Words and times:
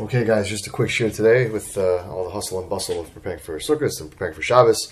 Okay, 0.00 0.24
guys, 0.24 0.48
just 0.48 0.66
a 0.66 0.70
quick 0.70 0.88
share 0.88 1.10
today 1.10 1.50
with 1.50 1.76
uh, 1.76 2.10
all 2.10 2.24
the 2.24 2.30
hustle 2.30 2.58
and 2.58 2.70
bustle 2.70 3.00
of 3.00 3.12
preparing 3.12 3.38
for 3.38 3.58
Sukkot 3.58 4.00
and 4.00 4.10
preparing 4.10 4.32
for 4.32 4.40
Shabbos. 4.40 4.90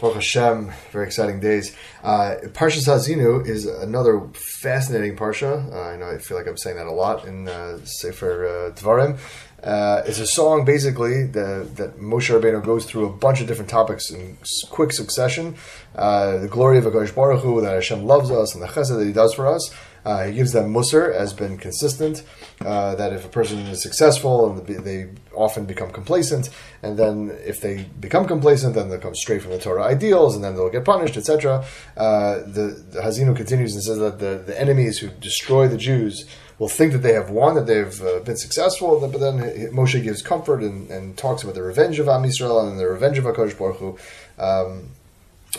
Baruch 0.00 0.14
Hashem, 0.14 0.72
very 0.90 1.04
exciting 1.04 1.38
days. 1.38 1.76
Uh, 2.02 2.36
Parsha 2.54 2.78
Haazinu 2.78 3.46
is 3.46 3.66
another 3.66 4.22
fascinating 4.32 5.16
parsha. 5.16 5.70
Uh, 5.70 5.90
I 5.90 5.96
know 5.96 6.08
I 6.08 6.16
feel 6.16 6.38
like 6.38 6.46
I'm 6.46 6.56
saying 6.56 6.76
that 6.76 6.86
a 6.86 6.92
lot 6.92 7.26
in 7.26 7.46
uh, 7.46 7.84
Sefer 7.84 8.46
uh, 8.46 8.70
Dvarim. 8.70 9.18
Uh, 9.62 10.02
it's 10.06 10.18
a 10.18 10.26
song 10.26 10.64
basically 10.64 11.26
that, 11.26 11.76
that 11.76 11.98
Moshe 11.98 12.30
Rabbeinu 12.30 12.64
goes 12.64 12.86
through 12.86 13.04
a 13.04 13.12
bunch 13.12 13.42
of 13.42 13.48
different 13.48 13.68
topics 13.68 14.10
in 14.10 14.38
quick 14.70 14.92
succession. 14.92 15.56
Uh, 15.94 16.38
the 16.38 16.48
glory 16.48 16.78
of 16.78 16.84
Hakadosh 16.84 17.14
Baruch 17.14 17.42
Hu, 17.42 17.60
that 17.60 17.74
Hashem 17.74 18.06
loves 18.06 18.30
us, 18.30 18.54
and 18.54 18.62
the 18.62 18.68
chesed 18.68 18.96
that 18.96 19.04
He 19.04 19.12
does 19.12 19.34
for 19.34 19.46
us. 19.46 19.70
Uh, 20.08 20.24
he 20.24 20.32
gives 20.32 20.52
them 20.52 20.72
mussar 20.72 21.12
as 21.12 21.34
been 21.34 21.58
consistent. 21.58 22.22
Uh, 22.64 22.94
that 22.94 23.12
if 23.12 23.26
a 23.26 23.28
person 23.28 23.58
is 23.58 23.82
successful, 23.82 24.50
and 24.50 24.66
they 24.66 25.06
often 25.34 25.66
become 25.66 25.90
complacent, 25.90 26.48
and 26.82 26.98
then 26.98 27.30
if 27.44 27.60
they 27.60 27.84
become 28.00 28.26
complacent, 28.26 28.74
then 28.74 28.88
they'll 28.88 28.98
come 28.98 29.14
straight 29.14 29.42
from 29.42 29.50
the 29.50 29.58
Torah 29.58 29.82
ideals, 29.82 30.34
and 30.34 30.42
then 30.42 30.54
they'll 30.54 30.70
get 30.70 30.84
punished, 30.86 31.18
etc. 31.18 31.62
Uh, 31.94 32.38
the, 32.56 32.82
the 32.90 33.34
continues 33.36 33.74
and 33.74 33.82
says 33.84 33.98
that 33.98 34.18
the, 34.18 34.42
the 34.46 34.58
enemies 34.58 34.98
who 34.98 35.08
destroy 35.20 35.68
the 35.68 35.76
Jews 35.76 36.24
will 36.58 36.70
think 36.70 36.92
that 36.92 37.02
they 37.06 37.12
have 37.12 37.28
won, 37.28 37.54
that 37.56 37.66
they've 37.66 38.02
uh, 38.02 38.20
been 38.20 38.38
successful, 38.38 38.98
but 39.00 39.20
then 39.20 39.36
Moshe 39.72 40.02
gives 40.02 40.22
comfort 40.22 40.62
and, 40.62 40.90
and, 40.90 41.18
talks 41.18 41.42
about 41.42 41.54
the 41.54 41.62
revenge 41.62 41.98
of 41.98 42.08
Am 42.08 42.22
Yisrael 42.22 42.66
and 42.66 42.80
the 42.80 42.88
revenge 42.88 43.18
of 43.18 43.24
HaKadosh 43.24 43.58
Baruch 43.58 43.76
Hu. 43.76 43.98
Um, 44.38 44.88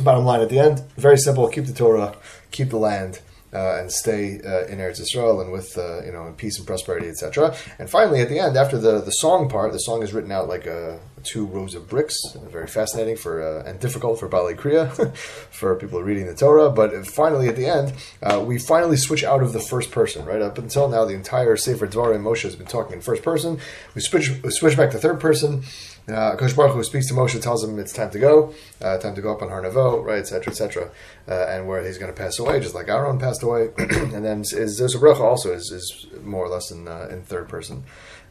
bottom 0.02 0.26
line 0.26 0.42
at 0.42 0.50
the 0.50 0.59
end, 0.59 0.81
very 0.98 1.18
simple, 1.18 1.48
keep 1.50 1.66
the 1.66 1.73
Torah, 1.73 2.16
keep 2.52 2.70
the 2.72 2.78
land, 2.78 3.22
uh, 3.53 3.80
and 3.80 3.91
stay 3.91 4.39
uh, 4.45 4.66
in 4.66 4.80
Eretz 4.80 5.02
Yisrael 5.02 5.41
and 5.41 5.52
with 5.52 5.77
uh, 5.77 6.03
you 6.03 6.12
know 6.12 6.27
in 6.27 6.34
peace 6.34 6.58
and 6.58 6.67
prosperity, 6.67 7.08
etc. 7.08 7.55
And 7.77 7.89
finally, 7.89 8.22
at 8.22 8.30
the 8.30 8.39
end, 8.39 8.58
after 8.58 8.77
the, 8.77 9.02
the 9.02 9.12
song 9.12 9.49
part, 9.49 9.72
the 9.72 9.80
song 9.80 10.03
is 10.03 10.13
written 10.13 10.31
out 10.31 10.48
like 10.48 10.67
uh, 10.67 10.98
two 11.23 11.45
rows 11.45 11.75
of 11.75 11.88
bricks. 11.89 12.17
Very 12.36 12.67
fascinating 12.67 13.16
for 13.16 13.42
uh, 13.42 13.70
and 13.70 13.80
difficult 13.80 14.20
for 14.20 14.30
Baalei 14.30 14.56
Kriya, 14.56 15.16
for 15.52 15.75
people 15.75 16.02
reading 16.02 16.28
the 16.28 16.36
Torah. 16.36 16.70
But 16.70 17.06
finally, 17.08 17.48
at 17.48 17.56
the 17.56 17.66
end, 17.66 17.94
uh, 18.22 18.44
we 18.45 18.59
finally 18.59 18.98
switch 18.98 19.23
out 19.23 19.44
of 19.44 19.53
the 19.53 19.59
first 19.59 19.92
person. 19.92 20.25
Right 20.25 20.42
up 20.42 20.58
until 20.58 20.88
now, 20.90 21.06
the 21.06 21.14
entire 21.14 21.56
Sefer 21.58 21.88
Dvarim 21.88 22.22
Moshe 22.22 22.44
has 22.44 22.56
been 22.56 22.67
talking 22.67 22.94
in 22.94 23.02
first 23.02 23.23
person. 23.23 23.59
We 23.95 24.02
switch 24.02 24.31
we 24.44 24.52
switch 24.52 24.78
back 24.78 24.92
to 24.92 24.97
third 24.97 25.20
person. 25.20 25.64
Uh, 26.12 26.36
Kosh 26.36 26.53
Baruch 26.53 26.73
Hu 26.73 26.84
speaks 26.84 27.08
to 27.08 27.14
Moshe, 27.14 27.40
tells 27.42 27.64
him 27.64 27.78
it's 27.78 27.94
time 27.94 28.09
to 28.12 28.20
go, 28.20 28.53
uh, 28.81 28.97
time 28.97 29.16
to 29.16 29.22
go 29.22 29.31
up 29.31 29.42
on 29.42 29.50
Har 29.50 29.62
Nevo, 29.62 30.03
right, 30.03 30.20
etc., 30.20 30.52
etc., 30.52 30.90
uh, 31.28 31.45
and 31.50 31.67
where 31.67 31.86
he's 31.86 31.97
going 31.97 32.12
to 32.12 32.17
pass 32.17 32.40
away, 32.40 32.59
just 32.59 32.73
like 32.73 32.88
Aaron 32.88 33.20
passed 33.20 33.44
away. 33.44 33.70
and 33.78 34.25
then 34.25 34.42
is 34.42 34.75
Zeus 34.75 34.95
Bracha 34.95 35.20
also 35.20 35.53
is, 35.53 35.72
is 35.72 36.08
more 36.23 36.45
or 36.45 36.50
less 36.50 36.72
in 36.72 36.88
uh, 36.88 37.08
in 37.12 37.22
third 37.22 37.47
person. 37.47 37.84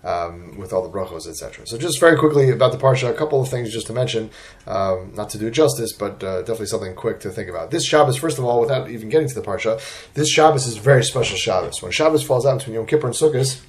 Um, 0.05 0.57
with 0.57 0.73
all 0.73 0.83
the 0.83 0.97
brachos, 0.97 1.27
etc. 1.27 1.67
So, 1.67 1.77
just 1.77 1.99
very 1.99 2.17
quickly 2.17 2.51
about 2.51 2.71
the 2.71 2.79
parsha, 2.79 3.11
a 3.11 3.15
couple 3.15 3.43
of 3.43 3.49
things 3.49 3.73
just 3.73 3.89
to 3.89 3.93
mention, 3.93 4.31
um, 4.69 5.13
not 5.17 5.29
to 5.31 5.39
do 5.39 5.49
it 5.49 5.51
justice, 5.51 5.93
but 5.93 6.23
uh, 6.23 6.39
definitely 6.43 6.67
something 6.67 6.95
quick 6.95 7.19
to 7.21 7.31
think 7.31 7.49
about. 7.49 7.73
This 7.73 7.85
Shabbos, 7.85 8.17
first 8.17 8.39
of 8.39 8.45
all, 8.45 8.61
without 8.61 8.89
even 8.89 9.09
getting 9.09 9.27
to 9.29 9.35
the 9.35 9.43
parsha, 9.43 9.81
this 10.15 10.31
Shabbos 10.31 10.69
is 10.69 10.77
very 10.77 11.03
special 11.03 11.37
Shabbos. 11.37 11.83
When 11.83 11.91
Shabbos 11.91 12.23
falls 12.23 12.47
out 12.47 12.59
between 12.59 12.75
Yom 12.75 12.87
Kippur 12.87 13.09
and 13.09 13.17
Sukkot, 13.17 13.61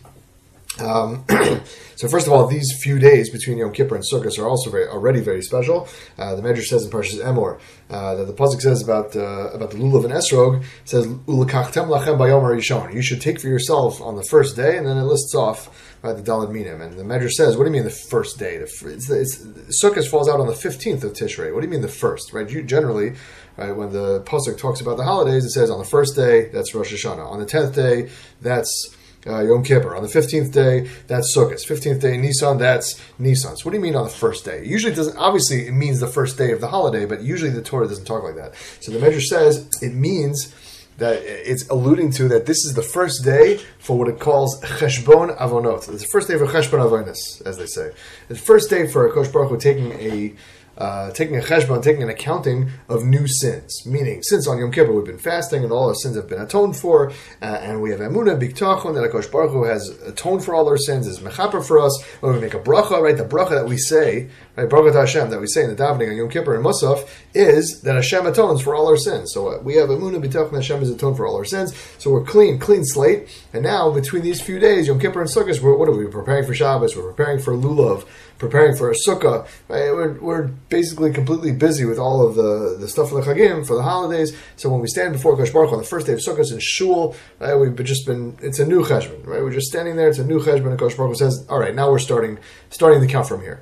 um, 0.82 1.26
so 1.96 2.08
first 2.08 2.28
of 2.28 2.34
all, 2.34 2.48
these 2.48 2.78
few 2.82 3.00
days 3.00 3.30
between 3.30 3.58
Yom 3.58 3.72
Kippur 3.72 3.96
and 3.96 4.04
Sukkot 4.04 4.38
are 4.40 4.48
also 4.48 4.70
very, 4.70 4.88
already 4.88 5.20
very 5.20 5.42
special. 5.42 5.88
Uh, 6.18 6.36
the 6.36 6.42
Medrash 6.42 6.66
says 6.66 6.86
in 6.86 6.92
Parshas 6.92 7.20
Emor 7.24 7.60
uh, 7.90 8.16
that 8.16 8.26
the 8.26 8.34
pasuk 8.34 8.62
says 8.62 8.84
about 8.84 9.16
uh, 9.16 9.50
about 9.52 9.72
the 9.72 9.78
lulav 9.78 10.06
and 10.06 10.14
esrog 10.14 10.64
says 10.86 11.08
ulakachtem 11.08 11.88
lachem 11.88 12.18
bayom 12.18 12.44
rishon. 12.44 12.94
You 12.94 13.02
should 13.02 13.22
take 13.22 13.40
for 13.40 13.48
yourself 13.48 14.02
on 14.02 14.16
the 14.16 14.24
first 14.24 14.56
day, 14.56 14.78
and 14.78 14.86
then 14.86 14.98
it 14.98 15.04
lists 15.04 15.34
off 15.36 15.98
right, 16.04 16.16
the 16.16 16.24
daled 16.24 16.52
minim. 16.52 16.82
And 16.82 16.98
the 16.98 17.04
Medrash 17.04 17.32
says, 17.32 17.58
what 17.58 17.64
do 17.64 17.70
you 17.70 17.74
mean 17.74 17.84
the 17.84 17.90
first 17.90 18.38
day? 18.38 18.58
The, 18.58 18.64
it's, 18.64 19.10
it's, 19.10 19.84
Sukkot 19.84 20.08
falls 20.08 20.30
out 20.30 20.40
on 20.40 20.48
the 20.48 20.56
fifteenth 20.56 21.04
of 21.04 21.14
Tishrei. 21.14 21.54
What 21.54 21.62
do 21.62 21.68
you 21.68 21.72
mean 21.72 21.82
the 21.82 21.88
first? 21.88 22.34
Right? 22.34 22.50
You 22.50 22.64
generally. 22.64 23.14
Right, 23.58 23.76
when 23.76 23.92
the 23.92 24.22
pasuk 24.22 24.58
talks 24.58 24.80
about 24.80 24.96
the 24.96 25.04
holidays, 25.04 25.44
it 25.44 25.50
says 25.50 25.70
on 25.70 25.80
the 25.80 25.86
first 25.86 26.16
day 26.16 26.48
that's 26.48 26.74
Rosh 26.74 26.94
Hashanah. 26.94 27.30
On 27.30 27.42
the 27.42 27.46
tenth 27.46 27.76
day, 27.76 28.10
that's 28.40 28.96
uh, 29.30 29.42
Yom 29.42 29.64
Kippur. 29.64 29.96
On 29.96 30.02
the 30.02 30.10
15th 30.10 30.52
day, 30.52 30.90
that's 31.08 31.36
Sukkot. 31.36 31.66
15th 31.66 32.02
day, 32.02 32.18
Nisan, 32.18 32.58
that's 32.58 33.00
Nisan. 33.18 33.56
So 33.58 33.66
what 33.66 33.72
do 33.72 33.78
you 33.78 33.84
mean 33.84 33.96
on 33.96 34.04
the 34.04 34.10
first 34.10 34.46
day? 34.46 34.66
Usually 34.66 34.94
it 34.94 34.96
doesn't, 34.96 35.18
obviously 35.18 35.68
it 35.68 35.74
means 35.74 36.00
the 36.00 36.08
first 36.08 36.38
day 36.38 36.52
of 36.52 36.62
the 36.62 36.68
holiday, 36.68 37.06
but 37.06 37.22
usually 37.22 37.52
the 37.52 37.62
Torah 37.62 37.88
doesn't 37.88 38.06
talk 38.06 38.24
like 38.24 38.36
that. 38.36 38.56
So 38.80 38.92
the 38.92 39.00
Medrash 39.00 39.24
says 39.24 39.70
it 39.82 39.94
means 39.94 40.54
that 41.00 41.22
it's 41.24 41.68
alluding 41.70 42.12
to 42.12 42.28
that 42.28 42.46
this 42.46 42.66
is 42.66 42.74
the 42.74 42.82
first 42.82 43.24
day 43.24 43.58
for 43.80 43.98
what 43.98 44.08
it 44.08 44.20
calls 44.20 44.62
Cheshbon 44.62 45.38
Avonot. 45.38 45.90
It's 45.90 46.04
the 46.04 46.10
first 46.12 46.28
day 46.28 46.38
for 46.38 46.46
Cheshbon 46.46 46.80
Avonis, 46.80 47.46
as 47.46 47.58
they 47.58 47.66
say. 47.66 47.92
It's 48.30 48.40
the 48.40 48.46
first 48.46 48.70
day 48.70 48.86
for 48.86 49.08
a 49.08 49.12
Kosh 49.14 49.30
Baruch 49.30 49.50
Hu 49.50 49.58
taking 49.58 49.94
a 49.94 50.34
uh, 50.80 51.12
taking 51.12 51.36
a 51.38 51.42
cheshbon, 51.42 51.84
taking 51.84 52.02
an 52.02 52.10
accounting 52.10 52.72
of 52.88 53.04
new 53.04 53.28
sins. 53.28 53.86
Meaning, 53.86 54.24
since 54.24 54.48
on 54.48 54.58
Yom 54.58 54.72
Kippur 54.72 54.94
we've 54.94 55.06
been 55.06 55.18
fasting 55.18 55.64
and 55.64 55.72
all 55.72 55.90
our 55.90 55.96
sins 55.96 56.16
have 56.16 56.30
been 56.30 56.42
atoned 56.42 56.78
for, 56.78 57.12
uh, 57.42 57.46
and 57.46 57.82
we 57.82 57.92
have 57.92 58.00
emunah, 58.00 58.40
bitachon, 58.40 58.94
that 58.96 59.12
Akash 59.12 59.32
Baruch 59.32 59.52
Hu 59.52 59.66
has 59.66 59.90
atoned 60.06 60.44
for 60.44 60.56
all 60.56 60.68
our 60.70 60.78
sins, 60.78 61.06
is 61.06 61.20
mechaper 61.20 61.66
for 61.66 61.80
us. 61.80 62.02
When 62.22 62.34
we 62.34 62.40
make 62.40 62.54
a 62.54 62.60
bracha, 62.60 63.02
right, 63.02 63.18
the 63.18 63.26
bracha 63.26 63.52
that 63.52 63.68
we 63.68 63.78
say, 63.78 64.30
right, 64.56 64.70
bracha 64.70 64.94
Hashem, 64.94 65.30
that 65.30 65.42
we 65.42 65.48
say 65.48 65.64
in 65.64 65.70
the 65.70 65.76
davening 65.76 66.10
on 66.10 66.16
Yom 66.16 66.30
Kippur 66.30 66.56
and 66.56 66.64
Musaf, 66.64 67.08
is 67.34 67.82
that 67.82 67.96
Hashem 67.96 68.26
atones 68.26 68.62
for 68.62 68.74
all 68.74 68.88
our 68.88 68.98
sins. 68.98 69.32
So 69.34 69.50
uh, 69.50 69.62
we 69.62 69.76
have 69.76 69.90
emunah, 69.90 70.24
bitachon, 70.24 70.54
Hashem 70.54 70.82
is 70.82 70.90
atoned 70.90 71.18
for 71.18 71.28
all 71.28 71.36
our 71.36 71.46
sins. 71.46 71.76
So 71.98 72.12
we're 72.12 72.24
clean, 72.24 72.58
clean 72.58 72.86
slate. 72.86 73.28
And 73.54 73.64
now, 73.64 73.92
between 73.92 74.24
these 74.24 74.42
few 74.42 74.60
days, 74.60 74.88
Yom 74.88 75.00
Kippur 75.00 75.22
and 75.22 75.30
Sukkot, 75.30 75.50
what 75.62 75.90
are 75.90 75.92
we? 75.92 76.08
Preparing 76.08 76.46
for 76.46 76.54
Shabbos, 76.54 76.96
we're 76.96 77.12
preparing 77.12 77.40
for 77.40 77.54
Lulav, 77.54 78.06
preparing 78.38 78.76
for 78.76 78.92
a 78.92 78.96
sukkah. 79.08 79.46
Right? 79.68 79.92
We're, 79.92 80.20
we're 80.20 80.48
basically 80.70 81.12
completely 81.12 81.52
busy 81.52 81.86
with 81.86 82.00
all 82.00 82.26
of 82.26 82.36
the, 82.36 82.78
the 82.80 82.88
stuff 82.88 83.10
for 83.10 83.22
the 83.22 83.34
chagim, 83.34 83.66
for 83.66 83.76
the 83.76 83.84
holidays. 83.84 84.36
So 84.56 84.70
when 84.70 84.80
we 84.80 84.88
stand 84.88 85.14
before 85.14 85.36
Kosh 85.36 85.52
Baruch 85.52 85.72
on 85.72 85.80
the 85.80 85.84
first 85.84 86.08
day 86.08 86.14
of 86.14 86.20
Sukkot 86.20 86.52
in 86.52 86.60
Shul, 86.60 87.16
right, 87.40 87.56
we've 87.56 87.76
just 87.84 88.06
been, 88.06 88.38
it's 88.42 88.60
a 88.60 88.66
new 88.66 88.84
cheshbon, 88.84 89.26
right? 89.26 89.42
We're 89.42 89.52
just 89.52 89.68
standing 89.68 89.96
there, 89.96 90.10
it's 90.10 90.20
a 90.20 90.26
new 90.26 90.40
cheshbon, 90.40 90.68
and 90.68 90.80
Kosh 90.80 90.96
Baruch 90.96 91.18
says, 91.18 91.46
all 91.50 91.60
right, 91.60 91.74
now 91.74 91.90
we're 91.92 92.00
starting, 92.00 92.38
starting 92.70 93.02
the 93.02 93.08
count 93.08 93.28
from 93.28 93.42
here. 93.42 93.62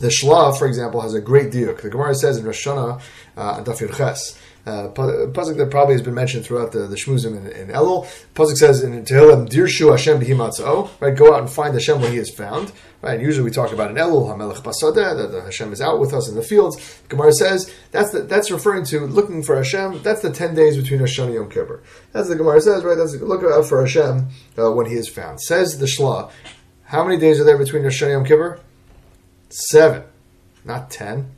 The 0.00 0.08
Shla, 0.08 0.56
for 0.56 0.66
example, 0.66 1.00
has 1.00 1.14
a 1.14 1.20
great 1.20 1.52
diuk. 1.52 1.82
The 1.82 1.90
Gemara 1.90 2.14
says 2.14 2.38
in 2.38 2.46
Rosh 2.46 2.66
Hashanah, 2.66 3.02
uh, 3.36 3.64
Daf 3.64 3.80
Yud 3.80 3.96
Ches, 3.96 4.38
uh, 4.66 4.88
Pasuk 4.88 5.56
that 5.56 5.70
probably 5.70 5.94
has 5.94 6.02
been 6.02 6.14
mentioned 6.14 6.44
throughout 6.44 6.72
the, 6.72 6.80
the 6.80 6.96
Shmuzim 6.96 7.36
in, 7.36 7.46
in 7.46 7.68
Elul. 7.68 8.06
Pasuk 8.34 8.56
says 8.56 8.82
in 8.82 8.92
Tehillim, 9.04 9.48
Dirshu 9.48 9.90
Hashem 9.90 10.20
b'himatzao, 10.20 10.90
right? 11.00 11.16
Go 11.16 11.32
out 11.34 11.40
and 11.40 11.50
find 11.50 11.72
Hashem 11.74 12.00
when 12.00 12.12
he 12.12 12.18
is 12.18 12.30
found, 12.30 12.72
right? 13.00 13.14
And 13.14 13.22
usually 13.22 13.44
we 13.44 13.50
talk 13.50 13.72
about 13.72 13.90
in 13.90 13.96
Elul, 13.96 14.28
HaMelech 14.28 14.62
Basadeh, 14.62 15.16
that 15.16 15.32
the 15.32 15.42
Hashem 15.42 15.72
is 15.72 15.80
out 15.80 15.98
with 15.98 16.12
us 16.12 16.28
in 16.28 16.34
the 16.34 16.42
fields. 16.42 17.02
Gemara 17.08 17.32
says 17.32 17.72
that's 17.90 18.10
the, 18.12 18.20
that's 18.20 18.50
referring 18.50 18.84
to 18.86 19.00
looking 19.00 19.42
for 19.42 19.56
Hashem. 19.56 20.02
That's 20.02 20.20
the 20.20 20.30
ten 20.30 20.54
days 20.54 20.76
between 20.76 21.00
Hashem 21.00 21.26
and 21.26 21.34
Yom 21.34 21.50
Kippur. 21.50 21.82
That's 22.12 22.28
the 22.28 22.36
Gemara 22.36 22.60
says, 22.60 22.84
right? 22.84 22.96
That's 22.96 23.14
look 23.16 23.42
out 23.42 23.64
for 23.66 23.80
Hashem 23.80 24.28
uh, 24.58 24.70
when 24.72 24.86
he 24.86 24.94
is 24.94 25.08
found. 25.08 25.40
Says 25.40 25.78
the 25.78 25.86
Shla, 25.86 26.30
how 26.84 27.02
many 27.04 27.18
days 27.18 27.40
are 27.40 27.44
there 27.44 27.58
between 27.58 27.84
Hashem 27.84 28.08
and 28.08 28.12
Yom 28.12 28.24
Kippur? 28.26 28.60
Seven, 29.48 30.04
not 30.64 30.90
ten. 30.90 31.30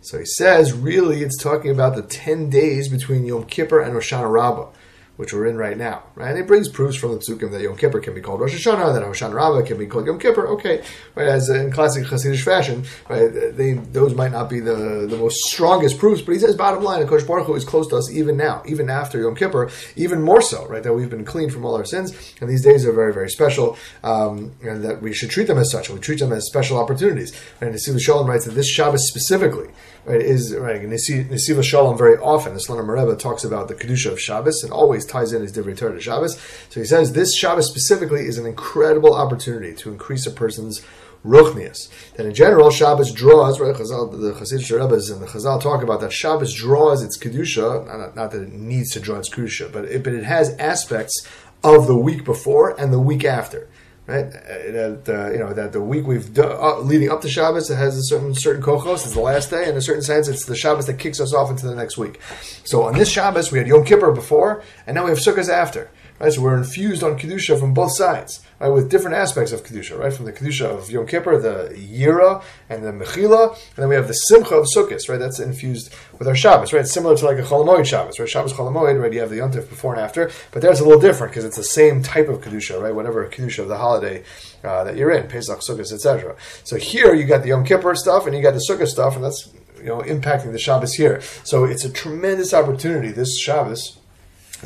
So 0.00 0.18
he 0.18 0.24
says, 0.24 0.72
really, 0.72 1.22
it's 1.22 1.42
talking 1.42 1.70
about 1.70 1.96
the 1.96 2.02
10 2.02 2.50
days 2.50 2.88
between 2.88 3.26
Yom 3.26 3.44
Kippur 3.44 3.80
and 3.80 3.94
Rosh 3.94 4.12
Hashanah 4.12 4.30
Rabbah 4.30 4.68
which 5.18 5.32
we're 5.32 5.46
in 5.46 5.56
right 5.56 5.76
now, 5.76 6.04
right? 6.14 6.30
And 6.30 6.38
it 6.38 6.46
brings 6.46 6.68
proofs 6.68 6.96
from 6.96 7.10
the 7.10 7.18
Psukim 7.18 7.50
that 7.50 7.60
Yom 7.60 7.76
Kippur 7.76 7.98
can 7.98 8.14
be 8.14 8.20
called 8.20 8.40
Rosh 8.40 8.54
Hashanah, 8.54 8.94
that 8.94 9.02
Hoshana 9.02 9.34
Rabbah 9.34 9.66
can 9.66 9.76
be 9.76 9.86
called 9.86 10.06
Yom 10.06 10.20
Kippur. 10.20 10.46
Okay, 10.46 10.84
right? 11.16 11.26
As 11.26 11.48
in 11.48 11.72
classic 11.72 12.04
Hasidic 12.04 12.40
fashion, 12.40 12.84
right? 13.10 13.28
They 13.28 13.72
those 13.72 14.14
might 14.14 14.30
not 14.30 14.48
be 14.48 14.60
the, 14.60 15.08
the 15.10 15.16
most 15.16 15.36
strongest 15.50 15.98
proofs, 15.98 16.22
but 16.22 16.34
he 16.34 16.38
says 16.38 16.54
bottom 16.54 16.84
line, 16.84 17.04
Kosh 17.08 17.24
Baruch 17.24 17.48
Hu 17.48 17.56
is 17.56 17.64
close 17.64 17.88
to 17.88 17.96
us 17.96 18.12
even 18.12 18.36
now, 18.36 18.62
even 18.64 18.88
after 18.88 19.20
Yom 19.20 19.34
Kippur, 19.34 19.70
even 19.96 20.22
more 20.22 20.40
so, 20.40 20.64
right? 20.68 20.84
That 20.84 20.94
we've 20.94 21.10
been 21.10 21.24
clean 21.24 21.50
from 21.50 21.64
all 21.64 21.74
our 21.74 21.84
sins, 21.84 22.12
and 22.40 22.48
these 22.48 22.62
days 22.62 22.86
are 22.86 22.92
very 22.92 23.12
very 23.12 23.28
special, 23.28 23.76
um, 24.04 24.52
and 24.62 24.84
that 24.84 25.02
we 25.02 25.12
should 25.12 25.30
treat 25.30 25.48
them 25.48 25.58
as 25.58 25.72
such. 25.72 25.90
We 25.90 25.98
treat 25.98 26.20
them 26.20 26.32
as 26.32 26.46
special 26.46 26.78
opportunities. 26.78 27.36
And 27.60 27.74
Nesivos 27.74 28.02
Shalom 28.02 28.28
writes 28.28 28.44
that 28.44 28.52
this 28.52 28.68
Shabbos 28.68 29.08
specifically 29.08 29.68
right, 30.04 30.20
is 30.20 30.54
right. 30.54 30.80
Nesivos 30.80 31.64
Shalom 31.64 31.98
very 31.98 32.16
often, 32.18 32.54
the 32.54 32.60
Slonim 32.60 32.88
Rebbe 32.88 33.16
talks 33.16 33.42
about 33.42 33.66
the 33.66 33.74
kedusha 33.74 34.12
of 34.12 34.20
Shabbos 34.20 34.62
and 34.62 34.72
always 34.72 35.07
ties 35.08 35.32
in 35.32 35.42
his 35.42 35.52
Divrei 35.52 35.76
Torah 35.76 35.94
to 35.94 36.00
Shabbos. 36.00 36.38
So 36.70 36.80
he 36.80 36.86
says 36.86 37.12
this 37.12 37.36
Shabbos 37.36 37.68
specifically 37.68 38.26
is 38.26 38.38
an 38.38 38.46
incredible 38.46 39.14
opportunity 39.14 39.74
to 39.76 39.90
increase 39.90 40.26
a 40.26 40.30
person's 40.30 40.84
ruchnius. 41.24 41.88
That 42.14 42.26
in 42.26 42.34
general, 42.34 42.70
Shabbos 42.70 43.12
draws, 43.12 43.60
right? 43.60 43.74
Chazal, 43.74 44.10
the 44.12 44.32
Hasidic 44.32 44.78
Rebbe's 44.78 45.10
and 45.10 45.20
the 45.20 45.26
Chazal 45.26 45.60
talk 45.60 45.82
about 45.82 46.00
that 46.00 46.12
Shabbos 46.12 46.54
draws 46.54 47.02
its 47.02 47.18
kedusha. 47.18 47.86
Not, 47.86 48.16
not, 48.16 48.30
that 48.30 48.42
it 48.42 48.52
needs 48.52 48.90
to 48.92 49.00
draw 49.00 49.18
its 49.18 49.28
kedusha, 49.28 49.72
but 49.72 49.84
it, 49.84 50.02
but 50.04 50.14
it 50.14 50.24
has 50.24 50.56
aspects 50.58 51.26
of 51.64 51.86
the 51.86 51.98
week 51.98 52.24
before 52.24 52.80
and 52.80 52.92
the 52.92 53.00
week 53.00 53.24
after 53.24 53.68
right? 54.08 54.24
Uh, 54.24 54.72
that 54.72 55.08
uh, 55.08 55.30
you 55.30 55.38
know 55.38 55.52
that 55.52 55.72
the 55.72 55.80
week 55.80 56.06
we've 56.06 56.32
done, 56.34 56.56
uh, 56.58 56.80
leading 56.80 57.10
up 57.10 57.20
to 57.20 57.28
Shabbos 57.28 57.70
it 57.70 57.76
has 57.76 57.96
a 57.96 58.02
certain 58.02 58.34
certain 58.34 58.62
kochos. 58.62 59.04
It's 59.04 59.12
the 59.12 59.20
last 59.20 59.50
day, 59.50 59.68
in 59.68 59.76
a 59.76 59.80
certain 59.80 60.02
sense, 60.02 60.26
it's 60.26 60.46
the 60.46 60.56
Shabbos 60.56 60.86
that 60.86 60.98
kicks 60.98 61.20
us 61.20 61.32
off 61.32 61.50
into 61.50 61.66
the 61.66 61.74
next 61.76 61.98
week. 61.98 62.18
So 62.64 62.82
on 62.84 62.94
this 62.94 63.08
Shabbos 63.08 63.52
we 63.52 63.58
had 63.58 63.68
Yom 63.68 63.84
Kippur 63.84 64.10
before, 64.10 64.64
and 64.86 64.96
now 64.96 65.04
we 65.04 65.10
have 65.10 65.18
Sukkot 65.18 65.48
after. 65.48 65.90
Right, 66.20 66.32
so 66.32 66.42
we're 66.42 66.56
infused 66.56 67.04
on 67.04 67.16
kedusha 67.16 67.60
from 67.60 67.74
both 67.74 67.96
sides, 67.96 68.44
right, 68.58 68.68
with 68.68 68.90
different 68.90 69.16
aspects 69.16 69.52
of 69.52 69.62
kedusha, 69.62 69.96
right, 69.96 70.12
from 70.12 70.24
the 70.24 70.32
kedusha 70.32 70.64
of 70.64 70.90
Yom 70.90 71.06
Kippur, 71.06 71.38
the 71.38 71.72
yira 71.76 72.42
and 72.68 72.84
the 72.84 72.90
mechila, 72.90 73.52
and 73.52 73.76
then 73.76 73.88
we 73.88 73.94
have 73.94 74.08
the 74.08 74.14
simcha 74.14 74.56
of 74.56 74.66
Sukkot, 74.74 75.08
right, 75.08 75.18
that's 75.18 75.38
infused 75.38 75.94
with 76.18 76.26
our 76.26 76.34
Shabbos, 76.34 76.72
right, 76.72 76.84
similar 76.84 77.16
to 77.16 77.24
like 77.24 77.38
a 77.38 77.42
Chol 77.42 77.64
Hamoed 77.64 77.86
Shabbos, 77.86 78.18
right, 78.18 78.28
Shabbos 78.28 78.52
Chol 78.52 78.72
Hamoed, 78.72 79.00
right, 79.00 79.12
you 79.12 79.20
have 79.20 79.30
the 79.30 79.38
Yontif 79.38 79.68
before 79.68 79.94
and 79.94 80.02
after, 80.02 80.28
but 80.50 80.60
there's 80.60 80.80
a 80.80 80.84
little 80.84 81.00
different 81.00 81.32
because 81.32 81.44
it's 81.44 81.56
the 81.56 81.62
same 81.62 82.02
type 82.02 82.28
of 82.28 82.40
kedusha, 82.40 82.82
right, 82.82 82.92
whatever 82.92 83.24
kedusha 83.28 83.60
of 83.60 83.68
the 83.68 83.78
holiday 83.78 84.24
uh, 84.64 84.82
that 84.82 84.96
you're 84.96 85.12
in, 85.12 85.28
Pesach, 85.28 85.60
Sukkot, 85.60 85.92
etc. 85.92 86.34
So 86.64 86.76
here 86.76 87.14
you 87.14 87.26
got 87.26 87.42
the 87.42 87.50
Yom 87.50 87.64
Kippur 87.64 87.94
stuff 87.94 88.26
and 88.26 88.34
you 88.34 88.42
got 88.42 88.54
the 88.54 88.64
Sukkot 88.68 88.88
stuff, 88.88 89.14
and 89.14 89.24
that's 89.24 89.52
you 89.76 89.84
know 89.84 90.00
impacting 90.00 90.50
the 90.50 90.58
Shabbos 90.58 90.94
here. 90.94 91.20
So 91.44 91.64
it's 91.64 91.84
a 91.84 91.92
tremendous 91.92 92.52
opportunity 92.52 93.12
this 93.12 93.38
Shabbos 93.38 93.98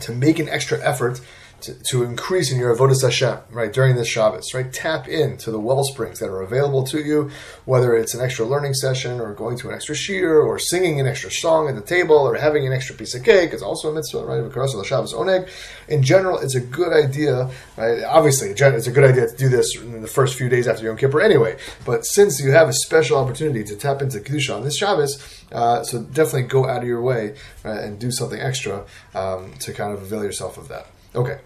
to 0.00 0.12
make 0.12 0.38
an 0.38 0.48
extra 0.48 0.80
effort 0.82 1.20
to, 1.62 1.74
to 1.90 2.02
increase 2.02 2.52
in 2.52 2.58
your 2.58 2.74
avodas 2.74 3.02
Hashem, 3.02 3.38
right, 3.50 3.72
during 3.72 3.96
this 3.96 4.08
Shabbos, 4.08 4.52
right? 4.54 4.72
Tap 4.72 5.08
into 5.08 5.50
the 5.50 5.58
well 5.58 5.84
springs 5.84 6.18
that 6.18 6.28
are 6.28 6.42
available 6.42 6.84
to 6.84 7.00
you, 7.00 7.30
whether 7.64 7.96
it's 7.96 8.14
an 8.14 8.20
extra 8.20 8.44
learning 8.44 8.74
session 8.74 9.20
or 9.20 9.34
going 9.34 9.56
to 9.58 9.68
an 9.68 9.74
extra 9.74 9.94
shiur 9.94 10.44
or 10.44 10.58
singing 10.58 11.00
an 11.00 11.06
extra 11.06 11.30
song 11.30 11.68
at 11.68 11.74
the 11.74 11.80
table 11.80 12.16
or 12.16 12.34
having 12.34 12.66
an 12.66 12.72
extra 12.72 12.94
piece 12.94 13.14
of 13.14 13.24
cake. 13.24 13.52
It's 13.52 13.62
also 13.62 13.90
a 13.90 13.94
mitzvah, 13.94 14.24
right? 14.24 14.42
Because 14.42 14.74
of 14.74 14.80
the 14.80 14.86
Shabbos 14.86 15.14
oneg. 15.14 15.48
In 15.88 16.02
general, 16.02 16.38
it's 16.38 16.54
a 16.54 16.60
good 16.60 16.92
idea, 16.92 17.50
right? 17.76 18.02
Obviously, 18.04 18.50
it's 18.50 18.86
a 18.86 18.92
good 18.92 19.04
idea 19.04 19.28
to 19.28 19.36
do 19.36 19.48
this 19.48 19.76
in 19.76 20.02
the 20.02 20.08
first 20.08 20.36
few 20.36 20.48
days 20.48 20.66
after 20.66 20.84
Yom 20.84 20.96
Kippur 20.96 21.20
anyway. 21.20 21.56
But 21.84 22.04
since 22.04 22.40
you 22.40 22.50
have 22.52 22.68
a 22.68 22.72
special 22.72 23.18
opportunity 23.18 23.64
to 23.64 23.76
tap 23.76 24.02
into 24.02 24.18
Kedusha 24.18 24.56
on 24.56 24.64
this 24.64 24.76
Shabbos, 24.76 25.42
uh, 25.52 25.82
so 25.84 26.02
definitely 26.02 26.44
go 26.44 26.68
out 26.68 26.82
of 26.82 26.88
your 26.88 27.02
way 27.02 27.34
right, 27.64 27.84
and 27.84 27.98
do 27.98 28.10
something 28.10 28.40
extra 28.40 28.84
um, 29.14 29.52
to 29.60 29.72
kind 29.72 29.92
of 29.92 30.02
avail 30.02 30.24
yourself 30.24 30.58
of 30.58 30.68
that. 30.68 30.86
Okay. 31.14 31.38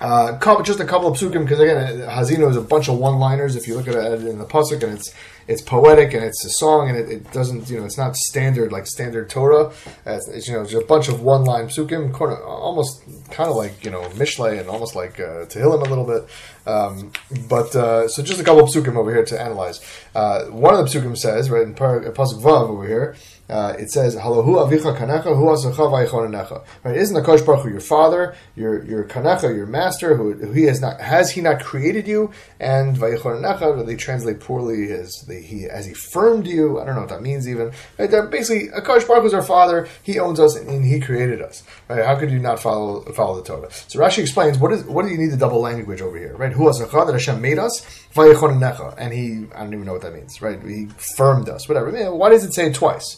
Uh, 0.00 0.38
couple, 0.38 0.62
just 0.62 0.78
a 0.78 0.84
couple 0.84 1.08
of 1.08 1.18
psukim 1.18 1.42
because 1.42 1.58
again, 1.58 1.98
Haazinu 2.08 2.48
is 2.48 2.56
a 2.56 2.60
bunch 2.60 2.88
of 2.88 2.98
one-liners. 2.98 3.56
If 3.56 3.66
you 3.66 3.74
look 3.74 3.88
at 3.88 3.94
it 3.94 4.24
in 4.24 4.38
the 4.38 4.44
pasuk, 4.44 4.82
and 4.84 4.92
it's 4.92 5.12
it's 5.48 5.60
poetic 5.60 6.14
and 6.14 6.22
it's 6.22 6.44
a 6.44 6.50
song, 6.50 6.88
and 6.88 6.96
it, 6.96 7.10
it 7.10 7.32
doesn't 7.32 7.68
you 7.68 7.78
know 7.78 7.84
it's 7.84 7.98
not 7.98 8.14
standard 8.14 8.70
like 8.70 8.86
standard 8.86 9.28
Torah. 9.28 9.72
It's, 10.06 10.28
it's 10.28 10.46
you 10.46 10.54
know 10.54 10.64
just 10.64 10.84
a 10.84 10.86
bunch 10.86 11.08
of 11.08 11.22
one-line 11.22 11.66
psukim, 11.66 12.18
almost 12.46 13.02
kind 13.30 13.50
of 13.50 13.56
like 13.56 13.84
you 13.84 13.90
know 13.90 14.02
Mishle 14.10 14.60
and 14.60 14.68
almost 14.68 14.94
like 14.94 15.18
uh, 15.18 15.46
Tehillim 15.46 15.84
a 15.84 15.88
little 15.88 16.04
bit. 16.04 16.28
Um, 16.64 17.12
but 17.48 17.74
uh, 17.74 18.06
so 18.08 18.22
just 18.22 18.40
a 18.40 18.44
couple 18.44 18.62
of 18.62 18.70
psukim 18.70 18.96
over 18.96 19.12
here 19.12 19.24
to 19.24 19.40
analyze. 19.40 19.80
Uh, 20.14 20.44
one 20.44 20.74
of 20.74 20.80
the 20.80 20.98
psukim 20.98 21.16
says 21.16 21.50
right 21.50 21.62
in 21.62 21.74
pasuk 21.74 22.40
vav 22.40 22.68
over 22.68 22.86
here. 22.86 23.16
Uh, 23.48 23.74
it 23.78 23.90
says, 23.90 24.14
"Halahu 24.14 24.68
avicha 24.68 24.94
kanecha 24.96 25.34
hu 25.34 25.46
asacha 25.46 26.64
Right? 26.84 26.96
Isn't 26.96 27.14
the 27.14 27.22
Kosh 27.22 27.40
Baruch 27.40 27.62
Hu 27.62 27.70
your 27.70 27.80
father, 27.80 28.34
your 28.54 28.84
your 28.84 29.04
kanecha, 29.04 29.54
your 29.54 29.66
master, 29.66 30.16
who, 30.16 30.52
he 30.52 30.64
has 30.64 30.82
not 30.82 31.00
has 31.00 31.30
he 31.30 31.40
not 31.40 31.64
created 31.64 32.06
you? 32.06 32.30
And 32.60 32.94
vayichonanecha, 32.94 33.86
they 33.86 33.96
translate 33.96 34.40
poorly 34.40 34.92
as 34.92 35.26
he 35.26 35.64
as 35.64 35.86
he 35.86 35.94
firmed 35.94 36.46
you. 36.46 36.78
I 36.78 36.84
don't 36.84 36.94
know 36.94 37.00
what 37.00 37.10
that 37.10 37.22
means 37.22 37.48
even. 37.48 37.72
Right? 37.98 38.10
basically, 38.30 38.68
a 38.68 38.82
Kosh 38.82 39.04
Baruch 39.04 39.22
Hu 39.22 39.28
is 39.28 39.34
our 39.34 39.42
father. 39.42 39.88
He 40.02 40.18
owns 40.18 40.38
us 40.38 40.54
and, 40.54 40.68
and 40.68 40.84
he 40.84 41.00
created 41.00 41.40
us. 41.40 41.62
Right? 41.88 42.04
How 42.04 42.16
could 42.16 42.30
you 42.30 42.38
not 42.38 42.60
follow 42.60 43.00
follow 43.12 43.36
the 43.40 43.44
Torah? 43.44 43.70
So 43.70 43.98
Rashi 43.98 44.18
explains 44.18 44.58
what 44.58 44.72
is 44.72 44.84
what 44.84 45.06
do 45.06 45.08
you 45.10 45.16
need 45.16 45.30
the 45.30 45.38
double 45.38 45.62
language 45.62 46.02
over 46.02 46.18
here? 46.18 46.36
Right? 46.36 46.52
Hu 46.52 46.64
asacha 46.64 47.06
that 47.06 47.12
Hashem 47.14 47.40
made 47.40 47.58
us 47.58 48.04
vayichonanecha, 48.14 48.96
and 48.98 49.14
he 49.14 49.46
I 49.54 49.60
don't 49.60 49.72
even 49.72 49.86
know 49.86 49.94
what 49.94 50.02
that 50.02 50.12
means. 50.12 50.42
Right? 50.42 50.62
He 50.62 50.88
firmed 51.16 51.48
us. 51.48 51.66
Whatever. 51.66 52.12
Why 52.12 52.28
does 52.28 52.44
it 52.44 52.52
say 52.52 52.66
it 52.66 52.74
twice? 52.74 53.16